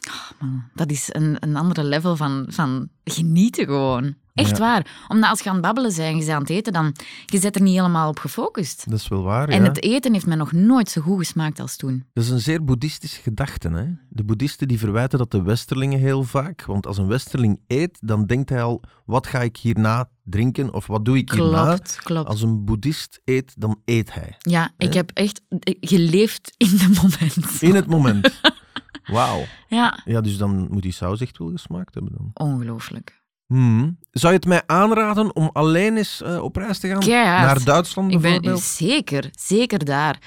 Oh 0.08 0.42
man, 0.42 0.70
dat 0.74 0.92
is 0.92 1.10
een, 1.12 1.38
een 1.40 1.56
andere 1.56 1.84
level 1.84 2.16
van, 2.16 2.46
van 2.48 2.90
genieten 3.04 3.66
gewoon. 3.66 4.16
Echt 4.34 4.50
Ja. 4.50 4.58
waar. 4.58 5.06
Omdat 5.08 5.30
als 5.30 5.40
je 5.40 5.50
aan 5.50 5.56
het 5.56 5.64
babbelen 5.64 5.96
bent 5.96 6.08
en 6.08 6.12
je 6.18 6.18
bent 6.26 6.30
aan 6.30 6.42
het 6.42 6.50
eten, 6.50 6.74
dan 6.74 6.96
je 7.26 7.40
zit 7.40 7.56
er 7.56 7.62
niet 7.62 7.76
helemaal 7.76 8.10
op 8.10 8.20
gefocust. 8.20 8.90
Dat 8.90 9.00
is 9.00 9.08
wel 9.08 9.24
waar, 9.24 9.50
En 9.50 9.62
ja. 9.62 9.68
het 9.68 9.84
eten 9.84 10.14
heeft 10.14 10.26
me 10.26 10.36
nog 10.36 10.52
nooit 10.52 10.90
zo 10.90 11.02
goed 11.02 11.18
gesmaakt 11.18 11.60
als 11.60 11.76
toen. 11.76 12.06
Dat 12.14 12.24
is 12.24 12.30
een 12.30 12.40
zeer 12.40 12.64
boeddhistische 12.64 13.22
gedachte. 13.22 13.70
Hè? 13.70 13.86
De 14.10 14.24
boeddhisten 14.24 14.68
die 14.68 14.80
verwijten 14.80 15.18
dat 15.20 15.32
de 15.32 15.42
westerlingen 15.42 16.00
heel 16.00 16.24
vaak. 16.24 16.66
Want 16.66 16.88
als 16.88 16.98
een 16.98 17.08
westerling 17.08 17.60
eet, 17.68 17.98
dan 18.02 18.26
denkt 18.26 18.50
hij 18.50 18.64
al, 18.64 18.82
wat 19.06 19.28
ga 19.28 19.42
ik 19.42 19.58
hierna 19.58 20.10
drinken? 20.24 20.74
Of 20.74 20.88
wat 20.88 21.06
doe 21.06 21.18
ik 21.18 21.32
hierna? 21.32 21.64
Klopt, 21.66 22.00
klopt. 22.04 22.28
Als 22.28 22.42
een 22.42 22.66
boeddhist 22.66 23.22
eet, 23.26 23.54
dan 23.58 23.80
eet 23.86 24.14
hij. 24.14 24.36
Ja, 24.40 24.72
ik 24.78 24.94
heb 24.94 25.12
echt 25.14 25.42
geleefd 25.80 26.54
in 26.58 26.68
de 26.78 27.00
moment. 27.02 27.62
In 27.62 27.76
het 27.76 27.88
moment. 27.88 28.30
Wauw. 29.04 29.44
Ja, 29.68 30.00
Ja, 30.06 30.22
dus 30.22 30.38
dan 30.38 30.68
moet 30.72 30.82
die 30.82 30.92
saus 30.92 31.22
echt 31.22 31.38
wel 31.38 31.50
gesmaakt 31.50 31.94
hebben 31.94 32.14
dan. 32.18 32.32
ongelooflijk. 32.48 33.22
Hmm. 33.54 33.98
Zou 34.12 34.34
je 34.34 34.40
het 34.40 34.48
mij 34.48 34.62
aanraden 34.66 35.36
om 35.36 35.50
alleen 35.54 35.98
eens 35.98 36.22
eh, 36.22 36.44
op 36.44 36.56
reis 36.56 36.80
te 36.80 36.88
gaan? 36.88 37.00
Keihard. 37.00 37.46
Naar 37.46 37.64
Duitsland 37.64 38.12
Ik 38.12 38.20
ben 38.20 38.32
bijvoorbeeld? 38.32 38.62
zeker, 38.62 39.30
zeker 39.40 39.86
daar. 39.86 40.18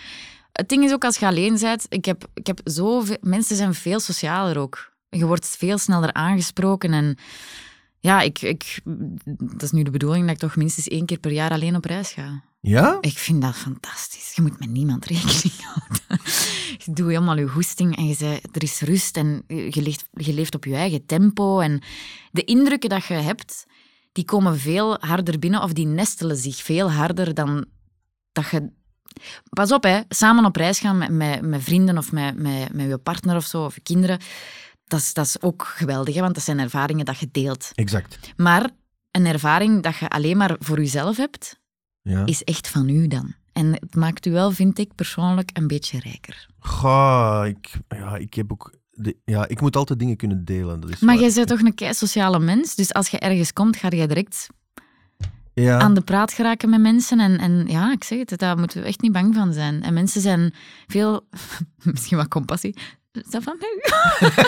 Het 0.53 0.69
ding 0.69 0.85
is 0.85 0.93
ook 0.93 1.05
als 1.05 1.17
je 1.17 1.27
alleen 1.27 1.59
bent, 1.61 1.87
ik 1.89 2.05
heb, 2.05 2.29
ik 2.35 2.47
heb 2.47 2.61
zoveel, 2.65 3.17
mensen 3.21 3.57
zijn 3.57 3.75
veel 3.75 4.01
socialer 4.01 4.59
ook. 4.59 4.93
Je 5.09 5.27
wordt 5.27 5.57
veel 5.59 5.79
sneller 5.79 6.13
aangesproken 6.13 6.93
en 6.93 7.19
ja, 8.07 8.21
ik, 8.21 8.43
ik, 8.43 8.81
dat 9.25 9.63
is 9.63 9.71
nu 9.71 9.83
de 9.83 9.91
bedoeling 9.91 10.25
dat 10.25 10.35
ik 10.35 10.41
toch 10.41 10.57
minstens 10.57 10.89
één 10.89 11.07
keer 11.07 11.19
per 11.19 11.33
jaar 11.33 11.51
alleen 11.51 11.77
op 11.77 11.85
reis 11.85 12.13
ga. 12.13 12.43
Ja? 12.61 12.99
Ik 13.01 13.19
vind 13.19 13.43
dat 13.43 13.57
fantastisch. 13.57 14.33
Je 14.35 14.43
moet 14.43 14.59
met 14.59 14.71
niemand 14.71 15.05
rekening 15.05 15.55
houden. 15.61 16.25
Je 16.85 16.93
doet 16.93 17.07
helemaal 17.07 17.39
je 17.39 17.49
goesting 17.49 17.97
en 17.97 18.07
je 18.07 18.15
zei, 18.15 18.39
er 18.53 18.63
is 18.63 18.81
rust 18.81 19.17
en 19.17 19.45
je 19.47 19.83
leeft, 19.83 20.09
je 20.13 20.33
leeft 20.33 20.55
op 20.55 20.65
je 20.65 20.75
eigen 20.75 21.07
tempo. 21.07 21.61
En 21.61 21.83
de 22.31 22.45
indrukken 22.45 22.91
dat 22.91 23.05
je 23.05 23.15
hebt, 23.15 23.67
die 24.13 24.25
komen 24.25 24.59
veel 24.59 24.97
harder 25.01 25.39
binnen 25.39 25.63
of 25.63 25.73
die 25.73 25.87
nestelen 25.87 26.37
zich 26.37 26.57
veel 26.57 26.91
harder 26.91 27.35
dan 27.35 27.65
dat 28.33 28.49
je... 28.51 28.71
Pas 29.49 29.73
op, 29.73 29.83
hè. 29.83 30.01
samen 30.09 30.45
op 30.45 30.57
reis 30.57 30.79
gaan 30.79 30.99
met, 30.99 31.11
met, 31.11 31.43
met 31.43 31.63
vrienden 31.63 31.99
of 31.99 32.13
met, 32.13 32.37
met, 32.37 32.73
met 32.73 32.89
je 32.89 32.99
partner 32.99 33.37
of 33.37 33.45
zo, 33.45 33.65
of 33.65 33.75
je 33.75 33.81
kinderen. 33.81 34.19
Dat 34.89 35.01
is, 35.01 35.15
dat 35.15 35.27
is 35.27 35.41
ook 35.43 35.65
geweldig, 35.77 36.15
hè, 36.15 36.21
want 36.21 36.35
dat 36.35 36.45
zijn 36.45 36.59
ervaringen 36.59 37.05
dat 37.05 37.19
je 37.19 37.29
deelt. 37.33 37.71
Exact. 37.75 38.19
Maar 38.37 38.71
een 39.11 39.27
ervaring 39.27 39.83
dat 39.83 39.97
je 39.97 40.09
alleen 40.09 40.37
maar 40.37 40.57
voor 40.59 40.77
jezelf 40.77 41.17
hebt, 41.17 41.59
Ja. 42.03 42.25
is 42.27 42.43
echt 42.45 42.69
van 42.69 42.89
u 42.89 43.07
dan. 43.07 43.35
En 43.53 43.73
het 43.73 43.95
maakt 43.95 44.27
u 44.27 44.31
wel, 44.33 44.51
vind 44.51 44.79
ik 44.79 44.95
persoonlijk, 44.95 45.51
een 45.53 45.67
beetje 45.67 45.99
rijker. 46.01 46.47
Goh, 46.59 47.43
ik, 47.47 47.71
ja, 47.89 48.17
ik 48.17 48.35
heb 48.35 48.53
ook... 48.53 48.75
De, 48.91 49.17
ja, 49.25 49.49
ik 49.49 49.61
moet 49.61 49.77
altijd 49.77 49.99
dingen 49.99 50.17
kunnen 50.17 50.45
delen. 50.45 50.81
Dat 50.81 50.91
is 50.91 51.01
Maar 51.01 51.15
waar. 51.15 51.25
jij 51.25 51.35
bent 51.35 51.49
toch 51.49 51.61
een 51.61 51.75
kei 51.75 51.95
sociale 51.95 52.39
mens, 52.39 52.75
dus 52.75 52.93
als 52.93 53.09
je 53.09 53.19
ergens 53.19 53.53
komt, 53.53 53.77
ga 53.77 53.89
je 53.91 54.07
direct 54.07 54.49
ja. 55.55 55.79
aan 55.79 55.95
de 55.95 56.01
praat 56.01 56.33
geraken 56.33 56.71
met 56.71 56.81
mensen. 56.81 57.21
En, 57.21 57.39
en 57.39 57.67
ja, 57.67 57.93
ik 57.93 58.05
zeg 58.05 58.19
het, 58.19 58.39
daar 58.39 58.59
moeten 58.59 58.81
we 58.81 58.87
echt 58.87 59.01
niet 59.01 59.13
bang 59.13 59.35
van 59.35 59.53
zijn. 59.53 59.83
En 59.83 59.95
mensen 59.95 60.21
zijn 60.21 60.55
veel, 60.87 61.29
misschien 61.93 62.17
wat 62.17 62.29
compassie. 62.29 62.77
Is 63.25 63.31
dat 63.31 63.43
van 63.43 63.57
mij? 63.59 64.01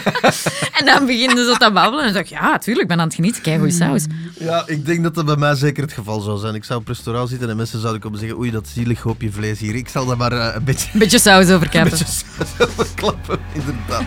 en 0.79 0.85
dan 0.87 1.07
beginnen 1.07 1.37
ze 1.45 1.55
te 1.59 1.71
babbelen 1.73 1.99
en 2.07 2.13
dan 2.13 2.13
zeg 2.13 2.23
ik, 2.23 2.29
ja, 2.29 2.59
tuurlijk, 2.59 2.83
ik 2.83 2.89
ben 2.89 3.01
aan 3.01 3.07
het 3.07 3.15
genieten. 3.15 3.43
Kijk, 3.43 3.59
goeie 3.59 3.73
saus. 3.73 4.05
Ja, 4.39 4.63
ik 4.67 4.87
denk 4.87 5.03
dat 5.03 5.15
dat 5.15 5.27
bij 5.27 5.37
mij 5.37 5.55
zeker 5.55 5.83
het 5.83 5.93
geval 5.93 6.21
zou 6.21 6.39
zijn. 6.39 6.55
Ik 6.55 6.65
zou 6.65 6.81
op 6.81 6.89
restaurant 6.89 7.29
zitten 7.29 7.51
en 7.51 7.57
mensen 7.57 7.81
zouden 7.81 8.01
komen 8.01 8.19
zeggen 8.19 8.39
oei, 8.39 8.51
dat 8.51 8.69
zielig 8.69 9.01
hoopje 9.01 9.33
vlees 9.33 9.59
hier. 9.59 9.75
Ik 9.75 9.89
zal 9.89 10.07
dat 10.07 10.17
maar 10.19 10.33
eh, 10.33 10.55
een 10.55 10.65
beetje, 10.65 10.89
Een 10.93 10.99
beetje 10.99 11.19
saus 11.19 11.47
een 11.49 11.55
overkappen. 11.55 11.91
beetje 11.99 12.15
overklappen, 12.69 13.39
inderdaad. 13.53 14.05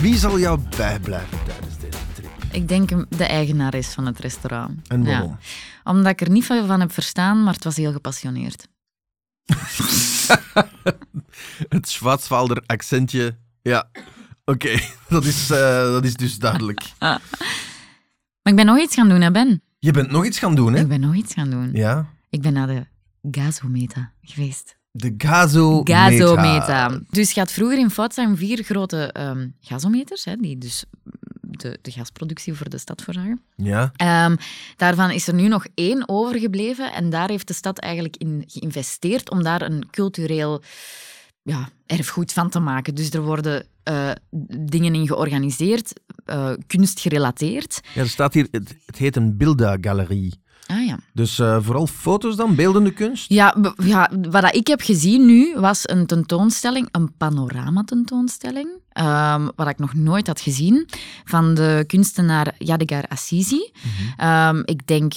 Wie 0.00 0.16
zal 0.16 0.38
jou 0.38 0.58
bijblijven? 0.76 1.38
Ik 2.52 2.68
denk 2.68 2.90
de 3.18 3.24
eigenares 3.24 3.88
van 3.88 4.06
het 4.06 4.18
restaurant. 4.18 4.88
En 4.88 5.02
Ja. 5.02 5.08
waarom? 5.10 5.36
Omdat 5.84 6.12
ik 6.12 6.20
er 6.20 6.30
niet 6.30 6.44
veel 6.44 6.66
van 6.66 6.80
heb 6.80 6.92
verstaan, 6.92 7.42
maar 7.42 7.54
het 7.54 7.64
was 7.64 7.76
heel 7.76 7.92
gepassioneerd. 7.92 8.66
Het 11.68 11.88
Schwarzwalder 11.88 12.62
accentje. 12.66 13.36
Ja, 13.62 13.88
oké. 14.44 14.78
Dat, 15.08 15.24
is, 15.24 15.50
eh, 15.50 15.82
dat 15.82 16.04
is 16.04 16.14
dus 16.14 16.38
duidelijk. 16.38 16.82
Maar 18.42 18.52
ik 18.52 18.58
ben 18.58 18.66
nog 18.66 18.78
iets 18.78 18.94
gaan 18.94 19.08
doen, 19.08 19.20
hè 19.20 19.30
Ben? 19.30 19.62
Je 19.78 19.90
bent 19.90 20.10
nog 20.10 20.26
iets 20.26 20.38
gaan 20.38 20.54
doen, 20.54 20.72
hè? 20.72 20.80
Ik 20.80 20.88
ben 20.88 21.00
nog 21.00 21.14
iets 21.14 21.34
gaan 21.34 21.50
doen. 21.50 21.70
Ja. 21.72 22.06
Ik 22.30 22.40
ben 22.42 22.52
naar 22.52 22.66
de 22.66 22.86
Gazometa 23.30 24.12
geweest. 24.22 24.76
De 24.90 25.14
gazometer. 25.18 25.94
Gazometa. 25.96 27.00
Dus 27.10 27.30
je 27.32 27.40
had 27.40 27.52
vroeger 27.52 27.78
in 27.78 27.90
Foutzaam 27.90 28.36
vier 28.36 28.62
grote 28.62 29.12
ehm 29.12 29.48
gasometers, 29.60 30.24
hè, 30.24 30.36
die 30.36 30.58
dus 30.58 30.84
de, 31.52 31.78
de 31.82 31.90
gasproductie 31.90 32.54
voor 32.54 32.68
de 32.68 32.78
stad 32.78 33.02
voorzagen. 33.02 33.42
Ja. 33.56 33.92
Ehm, 33.96 34.36
daarvan 34.76 35.10
is 35.10 35.28
er 35.28 35.34
nu 35.34 35.48
nog 35.48 35.66
één 35.74 36.08
overgebleven 36.08 36.92
en 36.92 37.10
daar 37.10 37.28
heeft 37.28 37.48
de 37.48 37.54
stad 37.54 37.78
eigenlijk 37.78 38.16
in 38.16 38.44
geïnvesteerd 38.46 39.30
om 39.30 39.42
daar 39.42 39.62
een 39.62 39.90
cultureel 39.90 40.62
ja, 41.42 41.68
erfgoed 41.86 42.32
van 42.32 42.50
te 42.50 42.60
maken. 42.60 42.94
Dus 42.94 43.10
er 43.10 43.22
worden 43.22 43.66
eh, 43.82 44.10
dingen 44.58 44.94
in 44.94 45.06
georganiseerd, 45.06 45.92
eh, 46.24 46.52
kunst 46.66 47.00
gerelateerd. 47.00 47.80
ja, 47.94 48.00
er 48.00 48.08
staat 48.08 48.34
hier, 48.34 48.48
het, 48.50 48.76
het 48.86 48.96
heet 48.96 49.16
een 49.16 49.36
Bilda-galerie. 49.36 50.41
Ah 50.66 50.86
ja. 50.86 50.98
Dus 51.12 51.38
eh, 51.38 51.56
vooral 51.60 51.86
foto's 51.86 52.36
dan, 52.36 52.54
beeldende 52.54 52.92
kunst. 52.92 53.28
Ja, 53.28 53.56
ja, 53.84 54.10
wat 54.30 54.54
ik 54.54 54.66
heb 54.66 54.80
gezien 54.80 55.26
nu 55.26 55.54
was 55.56 55.88
een 55.88 56.06
tentoonstelling, 56.06 56.88
een 56.90 57.16
panorama-tentoonstelling, 57.16 58.68
ehm, 58.88 59.48
wat 59.56 59.68
ik 59.68 59.78
nog 59.78 59.94
nooit 59.94 60.26
had 60.26 60.40
gezien, 60.40 60.88
van 61.24 61.54
de 61.54 61.84
kunstenaar 61.86 62.54
Yadigar 62.58 63.04
Assisi. 63.08 63.72
Ehm, 64.16 64.62
ik 64.64 64.86
denk 64.86 65.12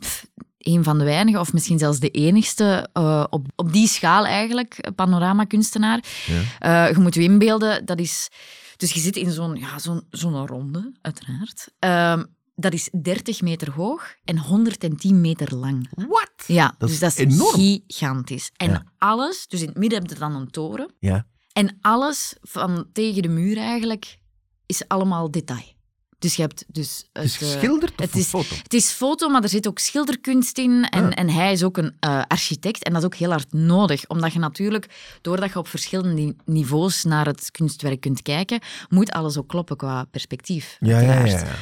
pff, 0.00 0.26
een 0.58 0.84
van 0.84 0.98
de 0.98 1.04
weinigen, 1.04 1.40
of 1.40 1.52
misschien 1.52 1.78
zelfs 1.78 1.98
de 1.98 2.10
enigste 2.10 2.88
eh, 2.92 3.24
op, 3.30 3.46
op 3.56 3.72
die 3.72 3.88
schaal 3.88 4.26
eigenlijk, 4.26 4.90
panorama-kunstenaar. 4.94 6.04
Ja. 6.26 6.86
Eh, 6.86 6.94
je 6.94 7.00
moet 7.00 7.14
je 7.14 7.22
inbeelden, 7.22 7.84
dat 7.84 7.98
is... 7.98 8.28
Dus 8.76 8.92
je 8.92 9.00
zit 9.00 9.16
in 9.16 9.30
zo'n 9.30 9.56
ja, 9.56 9.78
zo'n 9.78 10.02
zo'n 10.10 10.46
ronde, 10.46 10.92
uiteraard. 11.00 11.68
Ehm, 11.78 12.24
dat 12.54 12.72
is 12.72 12.88
30 13.02 13.40
meter 13.40 13.70
hoog 13.72 14.14
en 14.24 14.38
110 14.38 15.20
meter 15.20 15.54
lang. 15.56 15.88
Wat? 16.08 16.32
Ja, 16.46 16.66
Dat 16.78 16.88
dus 16.88 16.90
is 16.92 16.98
dat 16.98 17.10
is 17.10 17.16
enorm. 17.34 17.54
gigantisch. 17.86 18.50
En 18.56 18.70
Ja. 18.70 18.84
alles, 18.98 19.46
dus 19.48 19.60
in 19.60 19.68
het 19.68 19.76
midden 19.78 19.98
heb 20.00 20.08
je 20.10 20.18
dan 20.18 20.34
een 20.34 20.50
toren. 20.50 20.90
Ja. 20.98 21.26
En 21.52 21.78
alles 21.80 22.34
van 22.40 22.86
tegen 22.92 23.22
de 23.22 23.28
muur 23.28 23.56
eigenlijk 23.56 24.18
is 24.66 24.88
allemaal 24.88 25.30
detail. 25.30 25.72
Dus 26.18 26.36
je 26.36 26.42
hebt 26.42 26.64
dus... 26.68 27.08
Het 27.12 27.24
is 27.24 27.32
eh, 27.32 27.38
geschilderd 27.48 27.90
of 27.92 27.96
het 28.04 28.14
een 28.14 28.20
is- 28.20 28.26
foto? 28.28 28.54
het 28.62 28.74
is 28.74 28.90
foto, 28.90 29.28
maar 29.28 29.42
er 29.42 29.48
zit 29.48 29.68
ook 29.68 29.78
schilderkunst 29.78 30.58
in. 30.58 30.84
En, 30.90 31.04
Ah. 31.04 31.12
en 31.14 31.28
hij 31.30 31.52
is 31.52 31.62
ook 31.62 31.76
een 31.76 31.96
eh, 32.00 32.22
architect. 32.28 32.82
En 32.84 32.92
dat 32.92 33.00
is 33.02 33.06
ook 33.06 33.14
heel 33.14 33.30
hard 33.30 33.52
nodig. 33.52 34.06
Omdat 34.06 34.32
je 34.32 34.38
natuurlijk, 34.38 35.16
doordat 35.22 35.52
je 35.52 35.58
op 35.58 35.68
verschillende 35.68 36.22
ni- 36.22 36.36
niveaus 36.44 37.04
naar 37.04 37.26
het 37.26 37.50
kunstwerk 37.50 38.00
kunt 38.00 38.22
kijken, 38.22 38.60
moet 38.88 39.10
alles 39.10 39.36
ook 39.38 39.48
kloppen 39.48 39.76
qua 39.76 40.04
perspectief. 40.04 40.76
Ja, 40.80 41.00
ja, 41.00 41.12
ja. 41.12 41.24
ja. 41.24 41.54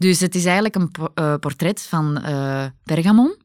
Dus 0.00 0.20
het 0.20 0.34
is 0.34 0.44
eigenlijk 0.44 0.74
een 0.74 0.90
po- 0.90 1.10
eh, 1.14 1.34
portret 1.34 1.82
van 1.82 2.22
eh, 2.22 2.64
Pergamon. 2.84 3.36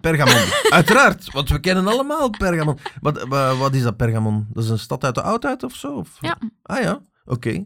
Pergamon. 0.00 0.42
Uiteraard, 0.78 1.32
want 1.32 1.48
we 1.48 1.60
kennen 1.60 1.86
allemaal 1.86 2.30
Pergamon. 2.30 2.78
Wat, 3.00 3.22
wa- 3.28 3.54
wat 3.56 3.74
is 3.74 3.82
dat, 3.82 3.96
Pergamon? 3.96 4.46
Dat 4.52 4.64
is 4.64 4.70
een 4.70 4.78
stad 4.78 5.04
uit 5.04 5.14
de 5.14 5.22
oudheid 5.22 5.62
of 5.62 5.74
zo? 5.74 5.92
Of? 5.94 6.08
Ja. 6.20 6.38
Ah 6.62 6.82
ja, 6.82 7.00
oké. 7.24 7.64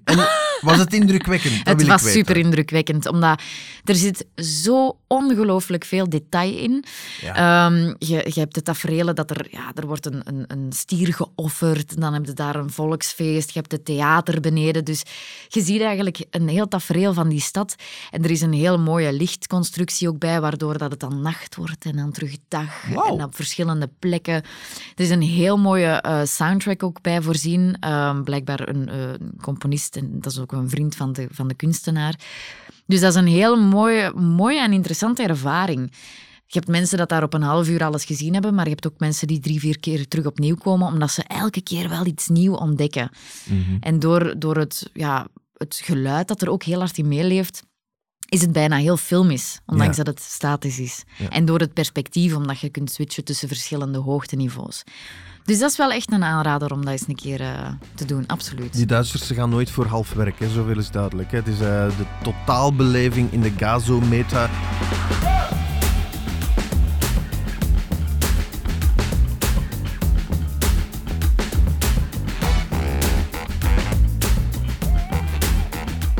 Was 0.64 0.78
het 0.78 0.92
indrukwekkend? 0.92 1.56
Dat 1.56 1.66
Het 1.66 1.76
wil 1.80 1.86
was 1.90 2.00
ik 2.00 2.06
weten. 2.06 2.20
super 2.20 2.36
indrukwekkend, 2.36 3.06
omdat 3.06 3.42
er 3.84 3.94
zit 3.94 4.26
zo 4.36 4.98
ongelooflijk 5.06 5.84
veel 5.84 6.08
detail 6.08 6.56
in. 6.56 6.84
Ja. 7.20 7.66
Ehm, 7.66 7.94
je, 7.98 8.30
je 8.34 8.40
hebt 8.40 8.54
de 8.54 8.62
tafereelen 8.62 9.14
dat 9.14 9.30
er, 9.30 9.46
ja, 9.50 9.70
er 9.74 9.86
wordt 9.86 10.06
een, 10.06 10.20
een, 10.24 10.44
een 10.46 10.72
stier 10.72 11.14
geofferd, 11.14 12.00
dan 12.00 12.12
heb 12.14 12.24
je 12.26 12.32
daar 12.32 12.56
een 12.56 12.70
volksfeest, 12.70 13.50
je 13.52 13.58
hebt 13.58 13.72
het 13.72 13.84
theater 13.84 14.40
beneden. 14.40 14.84
Dus 14.84 15.02
je 15.48 15.60
ziet 15.62 15.80
eigenlijk 15.80 16.24
een 16.30 16.48
heel 16.48 16.68
tafereel 16.68 17.12
van 17.14 17.28
die 17.28 17.40
stad. 17.40 17.74
En 18.10 18.24
er 18.24 18.30
is 18.30 18.40
een 18.40 18.52
heel 18.52 18.78
mooie 18.78 19.12
lichtconstructie 19.12 20.08
ook 20.08 20.18
bij, 20.18 20.40
waardoor 20.40 20.78
dat 20.78 20.90
het 20.90 21.00
dan 21.00 21.20
nacht 21.22 21.56
wordt 21.56 21.84
en 21.84 21.96
dan 21.96 22.12
terug 22.12 22.36
dag. 22.48 22.84
En 23.08 23.22
op 23.24 23.34
verschillende 23.34 23.90
plekken. 23.98 24.34
Er 24.34 25.04
is 25.04 25.10
een 25.10 25.22
heel 25.22 25.56
mooie 25.58 25.86
eh, 25.86 26.20
soundtrack 26.24 26.82
ook 26.82 27.02
bij 27.02 27.22
voorzien. 27.22 27.76
Ehm, 27.80 28.22
blijkbaar 28.22 28.68
een 28.68 28.88
eh, 28.88 28.96
componist, 29.42 29.96
en 29.96 30.20
dat 30.20 30.32
is 30.32 30.38
ook 30.38 30.52
een 30.58 30.68
vriend 30.68 30.96
van 30.96 31.12
de, 31.12 31.28
van 31.30 31.48
de 31.48 31.54
kunstenaar. 31.54 32.14
Dus 32.86 33.00
dat 33.00 33.10
is 33.10 33.20
een 33.20 33.26
heel 33.26 33.56
mooie, 33.56 34.12
mooie 34.14 34.60
en 34.60 34.72
interessante 34.72 35.22
ervaring. 35.22 35.92
Je 36.46 36.58
hebt 36.60 36.68
mensen 36.68 36.98
dat 36.98 37.08
daar 37.08 37.22
op 37.22 37.34
een 37.34 37.42
half 37.42 37.68
uur 37.68 37.84
alles 37.84 38.04
gezien 38.04 38.32
hebben, 38.32 38.54
maar 38.54 38.64
je 38.64 38.70
hebt 38.70 38.86
ook 38.86 38.98
mensen 38.98 39.26
die 39.26 39.40
drie, 39.40 39.60
vier 39.60 39.78
keer 39.80 40.08
terug 40.08 40.26
opnieuw 40.26 40.54
komen, 40.56 40.86
omdat 40.86 41.10
ze 41.10 41.22
elke 41.22 41.62
keer 41.62 41.88
wel 41.88 42.06
iets 42.06 42.28
nieuws 42.28 42.58
ontdekken. 42.58 43.10
Mhm. 43.44 43.76
En 43.80 43.98
door, 43.98 44.34
door 44.38 44.56
het, 44.56 44.90
ja, 44.92 45.26
het 45.52 45.80
geluid 45.84 46.28
dat 46.28 46.42
er 46.42 46.50
ook 46.50 46.62
heel 46.62 46.78
hard 46.78 46.98
in 46.98 47.08
meeleeft, 47.08 47.62
is 48.28 48.40
het 48.40 48.52
bijna 48.52 48.76
heel 48.76 48.96
filmisch, 48.96 49.60
ondanks 49.66 49.96
Ja. 49.96 50.02
dat 50.02 50.14
het 50.14 50.24
statisch 50.24 50.78
is. 50.78 51.04
Ja. 51.18 51.28
En 51.28 51.44
door 51.44 51.58
het 51.58 51.72
perspectief, 51.72 52.34
omdat 52.34 52.60
je 52.60 52.68
kunt 52.68 52.90
switchen 52.90 53.24
tussen 53.24 53.48
verschillende 53.48 53.98
hoogteniveaus. 53.98 54.82
Dus 55.44 55.58
dat 55.58 55.70
is 55.70 55.76
wel 55.76 55.90
echt 55.90 56.12
een 56.12 56.24
aanrader 56.24 56.72
om 56.72 56.84
dat 56.84 56.92
eens 56.92 57.08
een 57.08 57.14
keer 57.14 57.40
eh, 57.40 57.68
te 57.94 58.04
doen, 58.04 58.26
absoluut. 58.26 58.72
Die 58.72 58.86
Duitsers 58.86 59.30
gaan 59.30 59.50
nooit 59.50 59.70
voor 59.70 59.86
half 59.86 60.12
werk, 60.12 60.38
hè. 60.38 60.48
zoveel 60.48 60.78
is 60.78 60.90
duidelijk. 60.90 61.30
Hè. 61.30 61.36
Het 61.38 61.46
is 61.46 61.60
eh, 61.60 61.86
de 61.86 62.04
totaalbeleving 62.22 63.32
in 63.32 63.40
de 63.40 63.52
gazometer. 63.56 64.50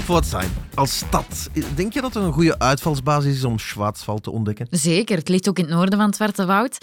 Pforzheim, 0.05 0.51
als 0.75 0.97
stad, 0.97 1.51
denk 1.75 1.93
je 1.93 2.01
dat 2.01 2.17
er 2.17 2.23
een 2.23 2.33
goede 2.33 2.59
uitvalsbasis 2.59 3.35
is 3.35 3.45
om 3.45 3.59
Schwarzwald 3.59 4.23
te 4.23 4.31
ontdekken? 4.31 4.67
Zeker, 4.71 5.17
het 5.19 5.29
ligt 5.29 5.49
ook 5.49 5.59
in 5.59 5.65
het 5.65 5.73
noorden 5.75 5.99
van 5.99 6.07
het 6.07 6.17
Zwarte 6.17 6.47
Woud. 6.47 6.79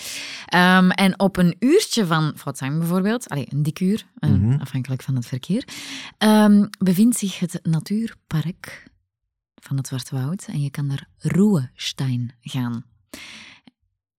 Ehm, 0.45 0.89
en 0.89 1.19
op 1.19 1.37
een 1.37 1.55
uurtje 1.59 2.05
van 2.05 2.33
Pforzheim 2.33 2.79
bijvoorbeeld, 2.79 3.29
allee, 3.29 3.45
een 3.49 3.63
dik 3.63 3.79
uur, 3.79 4.05
eh, 4.19 4.29
Mhm. 4.29 4.59
afhankelijk 4.61 5.01
van 5.01 5.15
het 5.15 5.25
verkeer, 5.25 5.67
ehm, 6.17 6.65
bevindt 6.79 7.17
zich 7.17 7.39
het 7.39 7.59
natuurpark 7.63 8.89
van 9.55 9.77
het 9.77 9.87
Zwarte 9.87 10.15
Woud. 10.15 10.45
En 10.47 10.61
je 10.61 10.69
kan 10.71 10.85
naar 10.87 11.07
Ruhestein 11.17 12.33
gaan. 12.41 12.83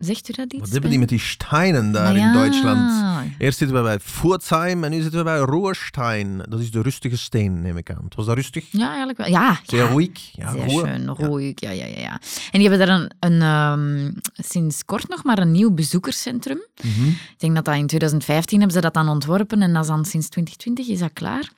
Zegt 0.05 0.29
u 0.29 0.33
dat 0.33 0.53
iets? 0.53 0.61
Wat 0.63 0.71
hebben 0.71 0.91
die 0.91 0.99
met 0.99 1.09
die 1.09 1.19
steinen 1.19 1.93
daar 1.93 2.17
in. 2.17 2.33
Duitsland? 2.33 3.05
Eerst 3.39 3.59
zitten 3.59 3.77
we 3.77 3.83
bij 3.83 3.99
Pforzheim 3.99 4.85
en 4.85 4.91
nu 4.91 5.01
zitten 5.01 5.19
we 5.19 5.25
bij 5.25 5.39
Ruhestein. 5.39 6.43
Dat 6.49 6.61
is 6.61 6.71
de 6.71 6.83
rustige 6.83 7.17
steen, 7.19 7.63
neem 7.63 7.77
ik 7.77 7.91
aan. 7.91 8.05
Het 8.05 8.15
was 8.15 8.27
dat 8.27 8.35
rustig? 8.35 8.67
Ja, 8.71 8.89
eigenlijk 8.89 9.19
wel. 9.19 9.29
Ja, 9.29 9.61
Zeer 9.67 9.83
ja. 9.83 9.89
ruhig? 9.89 10.31
Ja, 10.33 10.53
Zeer 10.53 10.71
schön, 10.71 11.03
Ja. 11.03 11.13
ruhig, 11.17 11.53
ja, 11.61 11.71
ja, 11.71 11.87
ja, 11.87 11.99
ja. 11.99 12.21
En 12.51 12.61
die 12.61 12.69
hebben 12.69 12.87
daar 12.87 13.01
een, 13.01 13.11
een 13.21 13.43
ehm, 13.43 14.11
sinds 14.33 14.85
kort 14.85 15.09
nog 15.09 15.25
maar 15.25 15.39
een 15.39 15.53
nieuw 15.53 15.71
bezoekerscentrum. 15.71 16.67
Mhm. 16.83 17.09
Ik 17.09 17.35
denk 17.39 17.55
dat 17.55 17.65
dat 17.65 17.75
in 17.75 17.87
2015 17.87 18.59
hebben 18.59 18.77
ze 18.77 18.83
dat 18.83 18.95
dan 18.95 19.09
ontworpen 19.09 19.63
en 19.63 19.73
dat 19.73 19.83
is 19.83 19.89
dan 19.89 20.05
sinds 20.05 20.29
2020 20.29 20.95
is 20.95 20.99
dat 20.99 21.13
klaar. 21.13 21.51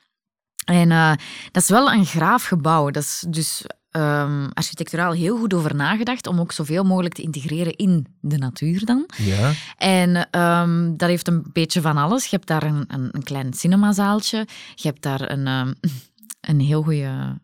En 0.65 0.91
eh, 0.91 1.13
dat 1.51 1.63
is 1.63 1.69
wel 1.69 1.93
een 1.93 2.07
graaf 2.07 2.45
gebouw. 2.45 2.91
Dat 2.91 3.03
is 3.03 3.25
dus 3.29 3.65
ehm, 3.95 4.49
architecturaal 4.53 5.13
heel 5.13 5.39
goed 5.39 5.55
over 5.55 5.75
nagedacht 5.75 6.27
om 6.27 6.41
ook 6.41 6.53
zoveel 6.53 6.85
mogelijk 6.85 7.15
te 7.15 7.23
integreren 7.23 7.77
in 7.77 8.07
de 8.21 8.39
natuur 8.39 8.85
dan. 8.85 9.07
Ja. 9.17 9.53
En 9.77 10.31
ehm, 10.31 10.97
dat 10.97 11.09
heeft 11.09 11.29
een 11.29 11.45
beetje 11.53 11.81
van 11.81 11.97
alles. 11.97 12.25
Je 12.25 12.37
hebt 12.37 12.49
daar 12.49 12.63
een, 12.63 12.85
een, 12.89 13.09
een 13.13 13.23
klein 13.23 13.53
cinemazaaltje. 13.53 14.47
Je 14.75 14.89
hebt 14.89 15.03
daar 15.03 15.31
een, 15.31 15.47
ehm, 15.47 15.73
een 16.51 16.61
heel 16.61 16.83
goede 16.83 17.39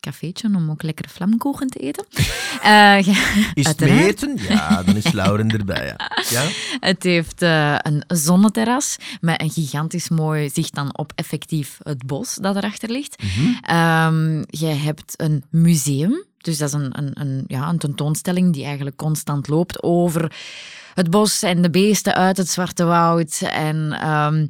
cafeetje 0.00 0.48
om 0.56 0.70
ook 0.70 0.82
lekkere 0.82 1.08
vlamkoeken 1.08 1.68
te 1.68 1.78
eten. 1.78 2.04
Eh, 2.62 2.98
Is 2.98 3.06
het 3.54 3.66
Uiteraard. 3.66 4.00
meten? 4.00 4.36
Ja, 4.48 4.82
dan 4.82 4.96
is 4.96 5.12
Lauren 5.12 5.48
erbij. 5.50 5.86
Ja. 5.86 6.10
ja? 6.40 6.48
Het 6.80 7.02
heeft 7.02 7.42
eh, 7.42 7.74
een 7.82 8.02
zonneterras 8.06 8.96
met 9.20 9.40
een 9.40 9.50
gigantisch 9.50 10.08
mooi 10.08 10.50
zicht 10.50 10.74
dan 10.74 10.96
op 10.98 11.12
effectief 11.14 11.78
het 11.82 12.06
bos 12.06 12.34
dat 12.34 12.56
erachter 12.56 12.90
ligt. 12.90 13.22
Mhm. 13.22 13.52
Ehm, 13.62 14.38
je 14.46 14.66
hebt 14.66 15.14
een 15.16 15.44
museum, 15.50 16.24
dus 16.38 16.58
dat 16.58 16.68
is 16.68 16.74
een, 16.74 16.98
een, 16.98 17.10
een, 17.20 17.44
ja, 17.46 17.68
een 17.68 17.78
tentoonstelling 17.78 18.52
die 18.52 18.64
eigenlijk 18.64 18.96
constant 18.96 19.48
loopt 19.48 19.82
over 19.82 20.32
het 20.94 21.10
bos 21.10 21.42
en 21.42 21.62
de 21.62 21.70
beesten 21.70 22.14
uit 22.14 22.36
het 22.36 22.48
Zwarte 22.50 22.84
Woud. 22.84 23.40
En 23.50 23.92
ehm, 23.92 24.46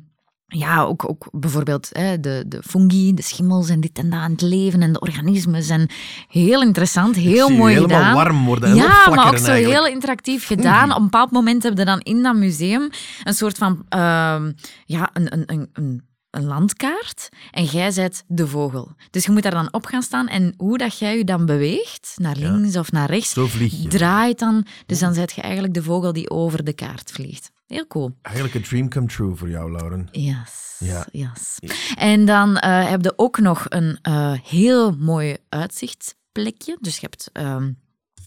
ja, 0.51 0.83
ook, 0.83 1.09
ook 1.09 1.29
bijvoorbeeld 1.31 1.89
hè, 1.93 2.21
de, 2.21 2.45
de 2.47 2.63
fungi, 2.63 3.15
de 3.15 3.23
schimmels 3.23 3.69
en 3.69 3.81
dit 3.81 3.99
en 3.99 4.11
dat 4.11 4.19
aan 4.21 4.31
het 4.31 4.41
leven 4.41 4.83
en 4.83 4.93
de 4.93 5.01
organismes. 5.01 5.69
En 5.69 5.89
heel 6.29 6.63
interessant, 6.63 7.17
heel 7.17 7.49
mooi 7.49 7.75
helemaal 7.75 7.99
gedaan. 7.99 8.15
warm 8.15 8.45
worden 8.45 8.69
en 8.69 8.75
Ja, 8.77 9.09
maar 9.09 9.27
ook 9.27 9.37
zo 9.39 9.51
eigenlijk. 9.51 9.67
heel 9.85 9.87
interactief 9.87 10.47
gedaan. 10.47 10.91
Op 10.91 10.97
een 10.97 11.03
bepaald 11.03 11.31
moment 11.31 11.63
hebben 11.63 11.85
we 11.85 11.91
dan 11.91 12.01
in 12.01 12.23
dat 12.23 12.37
museum 12.37 12.89
een 13.25 13.35
soort 13.35 13.59
van, 13.59 13.85
ehm, 13.89 14.53
ja, 14.85 15.11
een, 15.13 15.33
een, 15.33 15.43
een, 15.47 15.69
een 15.73 16.07
een 16.31 16.45
landkaart 16.45 17.29
en 17.51 17.65
jij 17.65 17.91
zet 17.91 18.25
de 18.27 18.47
vogel. 18.47 18.93
Dus 19.11 19.25
je 19.25 19.31
moet 19.33 19.43
daar 19.43 19.53
dan 19.53 19.73
op 19.73 19.87
gaan 19.87 20.03
staan 20.03 20.29
en 20.29 20.55
hoe 20.57 20.79
dat 20.79 20.99
jij 20.99 21.17
je 21.17 21.25
dan 21.25 21.47
beweegt, 21.47 22.15
naar 22.17 22.37
links 22.37 22.77
of 22.77 22.93
naar 22.93 23.11
rechts, 23.11 23.31
Zo 23.31 23.47
vlieg 23.47 23.83
je. 23.83 23.89
draait 23.89 24.39
dan. 24.39 24.67
Dus 24.87 24.99
dan 24.99 25.15
zet 25.15 25.33
je 25.33 25.41
eigenlijk 25.41 25.75
de 25.75 25.83
vogel 25.83 26.13
die 26.13 26.31
over 26.31 26.65
de 26.65 26.73
kaart 26.73 27.11
vliegt. 27.11 27.51
Heel 27.69 27.87
cool. 27.87 28.17
Eigenlijk 28.23 28.55
een 28.55 28.63
dream 28.63 28.89
come 28.89 29.07
true 29.07 29.35
voor 29.35 29.49
jou, 29.49 29.73
Lauren. 29.73 30.09
Yes. 30.13 30.77
Ja. 30.79 31.07
yes. 31.13 31.59
En 31.97 32.25
dan 32.25 32.57
eh, 32.57 32.89
heb 32.89 33.03
je 33.05 33.13
ook 33.17 33.39
nog 33.39 33.67
een 33.69 33.99
eh, 34.03 34.33
heel 34.43 34.97
mooi 34.97 35.37
uitzichtsplekje. 35.49 36.77
Dus 36.81 36.95
je 36.95 37.01
hebt 37.01 37.31
ehm, 37.33 37.73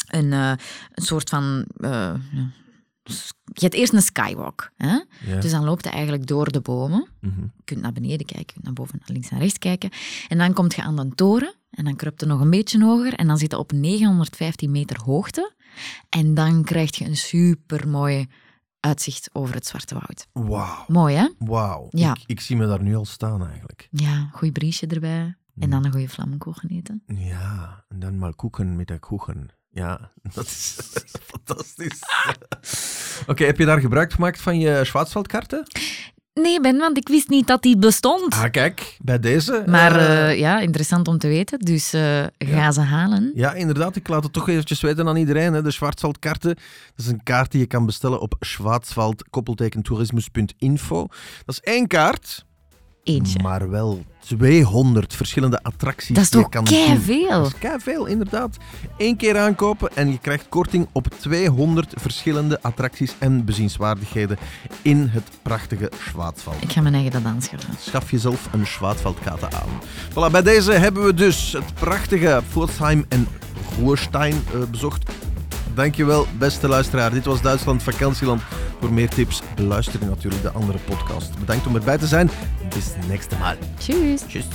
een, 0.07 0.33
eh, 0.33 0.53
een 0.91 1.03
soort 1.03 1.29
van. 1.29 1.65
je 3.53 3.61
hebt 3.61 3.73
eerst 3.73 3.93
een 3.93 4.01
skywalk. 4.01 4.71
Hè? 4.75 4.99
Ja. 5.25 5.39
Dus 5.39 5.51
dan 5.51 5.63
loopt 5.63 5.83
je 5.83 5.91
eigenlijk 5.91 6.27
door 6.27 6.51
de 6.51 6.61
bomen. 6.61 7.07
Mhm. 7.19 7.41
Je 7.41 7.63
kunt 7.63 7.81
naar 7.81 7.93
beneden 7.93 8.25
kijken, 8.25 8.39
je 8.39 8.53
kunt 8.53 8.65
naar 8.65 8.73
boven, 8.73 8.95
naar 8.99 9.09
links 9.11 9.29
en 9.29 9.39
rechts 9.39 9.57
kijken. 9.57 9.89
En 10.27 10.37
dan 10.37 10.53
kom 10.53 10.65
je 10.75 10.81
aan 10.81 10.95
de 10.95 11.15
toren 11.15 11.53
en 11.69 11.83
dan 11.83 11.95
kruipt 11.95 12.19
je 12.19 12.25
nog 12.25 12.41
een 12.41 12.49
beetje 12.49 12.83
hoger 12.83 13.13
en 13.13 13.27
dan 13.27 13.37
zit 13.37 13.51
je 13.51 13.57
op 13.57 13.71
915 13.71 14.71
meter 14.71 15.01
hoogte. 15.01 15.53
En 16.09 16.33
dan 16.33 16.63
krijg 16.63 16.97
je 16.97 17.05
een 17.05 17.17
supermooi 17.17 18.27
uitzicht 18.81 19.29
over 19.33 19.55
het 19.55 19.65
Zwarte 19.67 19.93
Woud. 19.93 20.27
Wauw. 20.49 20.85
Mooi, 20.87 21.15
hè? 21.15 21.29
Wauw. 21.37 21.87
Ja. 21.89 22.11
Ik, 22.11 22.23
ik 22.25 22.39
zie 22.39 22.55
me 22.55 22.67
daar 22.67 22.83
nu 22.83 22.95
al 22.95 23.05
staan 23.05 23.47
eigenlijk. 23.47 23.87
Ja, 23.91 24.29
goed 24.33 24.53
briesje 24.53 24.87
erbij. 24.87 25.35
En 25.59 25.69
dan 25.69 25.85
een 25.85 25.91
goede 25.91 26.09
flamenkogen 26.09 26.69
eten. 26.69 27.03
Ja, 27.05 27.83
en 27.89 27.99
dan 27.99 28.17
maar 28.17 28.35
koeken 28.35 28.75
met 28.75 28.87
de 28.87 28.99
koeken. 28.99 29.49
Ja, 29.69 30.11
dat 30.33 30.45
is 30.45 30.77
fantastisch. 31.31 31.99
Oké, 33.27 33.43
heb 33.45 33.57
je 33.57 33.65
daar 33.65 33.79
gebruik 33.79 34.13
gemaakt 34.13 34.41
van 34.41 34.59
je 34.59 34.81
Schwarzwaldkaarten? 34.85 35.67
Nee, 36.41 36.61
Ben, 36.61 36.77
want 36.77 36.97
ik 36.97 37.07
wist 37.07 37.29
niet 37.29 37.47
dat 37.47 37.61
die 37.61 37.77
bestond. 37.77 38.33
Ah, 38.33 38.51
kijk, 38.51 38.97
bij 39.01 39.19
deze. 39.19 39.63
Maar 39.65 39.95
eh, 39.95 40.29
eh, 40.29 40.39
ja, 40.39 40.59
interessant 40.59 41.07
om 41.07 41.17
te 41.17 41.27
weten. 41.27 41.59
Dus 41.59 41.93
eh, 41.93 42.23
ga 42.37 42.71
ze 42.71 42.81
halen. 42.81 43.31
Ja, 43.35 43.53
inderdaad. 43.53 43.95
Ik 43.95 44.07
laat 44.07 44.23
het 44.23 44.33
toch 44.33 44.49
eventjes 44.49 44.81
weten 44.81 45.07
aan 45.07 45.15
iedereen. 45.15 45.53
Hè. 45.53 45.61
De 45.61 45.71
Schwarzwaldkaarten, 45.71 46.55
dat 46.95 47.05
is 47.05 47.07
een 47.07 47.23
kaart 47.23 47.51
die 47.51 47.59
je 47.59 47.67
kan 47.67 47.85
bestellen 47.85 48.19
op 48.19 48.35
schwarzwald-toerismus.info. 48.39 51.07
Dat 51.45 51.55
is 51.55 51.59
één 51.59 51.87
kaart, 51.87 52.45
Eentje. 53.03 53.39
maar 53.41 53.69
wel 53.69 54.03
200 54.19 55.15
verschillende 55.15 55.63
attracties. 55.63 56.15
Dat 56.15 56.23
is 56.23 56.29
toch 56.29 56.49
keiveel? 56.49 57.43
Dat 57.59 57.75
is 57.77 57.83
veel, 57.83 58.05
inderdaad. 58.05 58.57
Eén 58.97 59.15
keer 59.15 59.37
aankopen 59.37 59.89
en 59.95 60.11
je 60.11 60.17
krijgt 60.17 60.45
korting 60.49 60.87
op 60.91 61.07
200 61.19 61.93
verschillende 61.97 62.59
attracties 62.61 63.15
en 63.19 63.45
bezienswaardigheden 63.45 64.37
in 64.81 65.07
het 65.07 65.29
prachtige 65.41 65.91
Schwarzwald. 66.07 66.61
Ik 66.61 66.71
ga 66.71 66.81
mijn 66.81 66.93
eigen 66.93 67.11
dat 67.11 67.25
aanschaffen. 67.25 67.73
Schaf 67.79 68.11
jezelf 68.11 68.47
een 68.51 68.67
Schwarzwaldkarte 68.67 69.45
aan. 69.45 69.69
Voilà, 70.09 70.31
bij 70.31 70.41
deze 70.41 70.71
hebben 70.71 71.05
we 71.05 71.13
dus 71.13 71.51
het 71.51 71.73
prachtige 71.73 72.41
Pforzheim 72.49 73.05
en 73.09 73.27
Ruhrstein 73.79 74.33
eh, 74.53 74.61
bezocht. 74.71 75.11
Dankjewel, 75.73 76.27
beste 76.37 76.67
luisteraar. 76.67 77.11
Dit 77.11 77.25
was 77.25 77.41
Duitsland 77.41 77.83
Vakantieland. 77.83 78.41
Voor 78.81 78.93
meer 78.93 79.09
tips 79.09 79.41
beluister 79.55 79.99
je 79.99 80.05
natuurlijk 80.05 80.41
de 80.41 80.51
andere 80.51 80.77
podcast. 80.77 81.39
Bedankt 81.39 81.67
om 81.67 81.75
erbij 81.75 81.97
te 81.97 82.07
zijn. 82.07 82.29
Bis 82.69 82.85
next 83.07 83.31
Mal. 83.39 83.55
Tjus. 83.77 84.21
Tjus. 84.21 84.45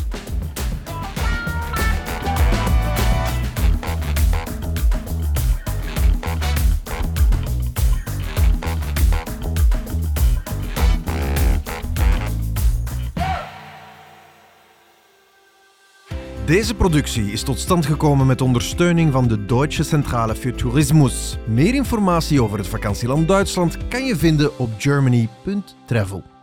Deze 16.47 16.75
productie 16.75 17.33
is 17.33 17.43
tot 17.43 17.59
stand 17.59 17.87
gekomen 17.87 18.27
met 18.27 18.41
ondersteuning 18.41 19.13
van 19.13 19.29
de 19.29 19.45
Deutsche 19.45 19.83
Centrale 19.83 20.35
für 20.35 20.55
Tourismus. 20.55 21.39
Meer 21.47 21.75
informatie 21.75 22.43
over 22.43 22.59
het 22.59 22.69
vakantieland 22.69 23.29
Duitsland 23.29 23.89
kan 23.89 24.05
je 24.05 24.17
vinden 24.17 24.59
op 24.59 24.71
germany.travel. 24.79 26.36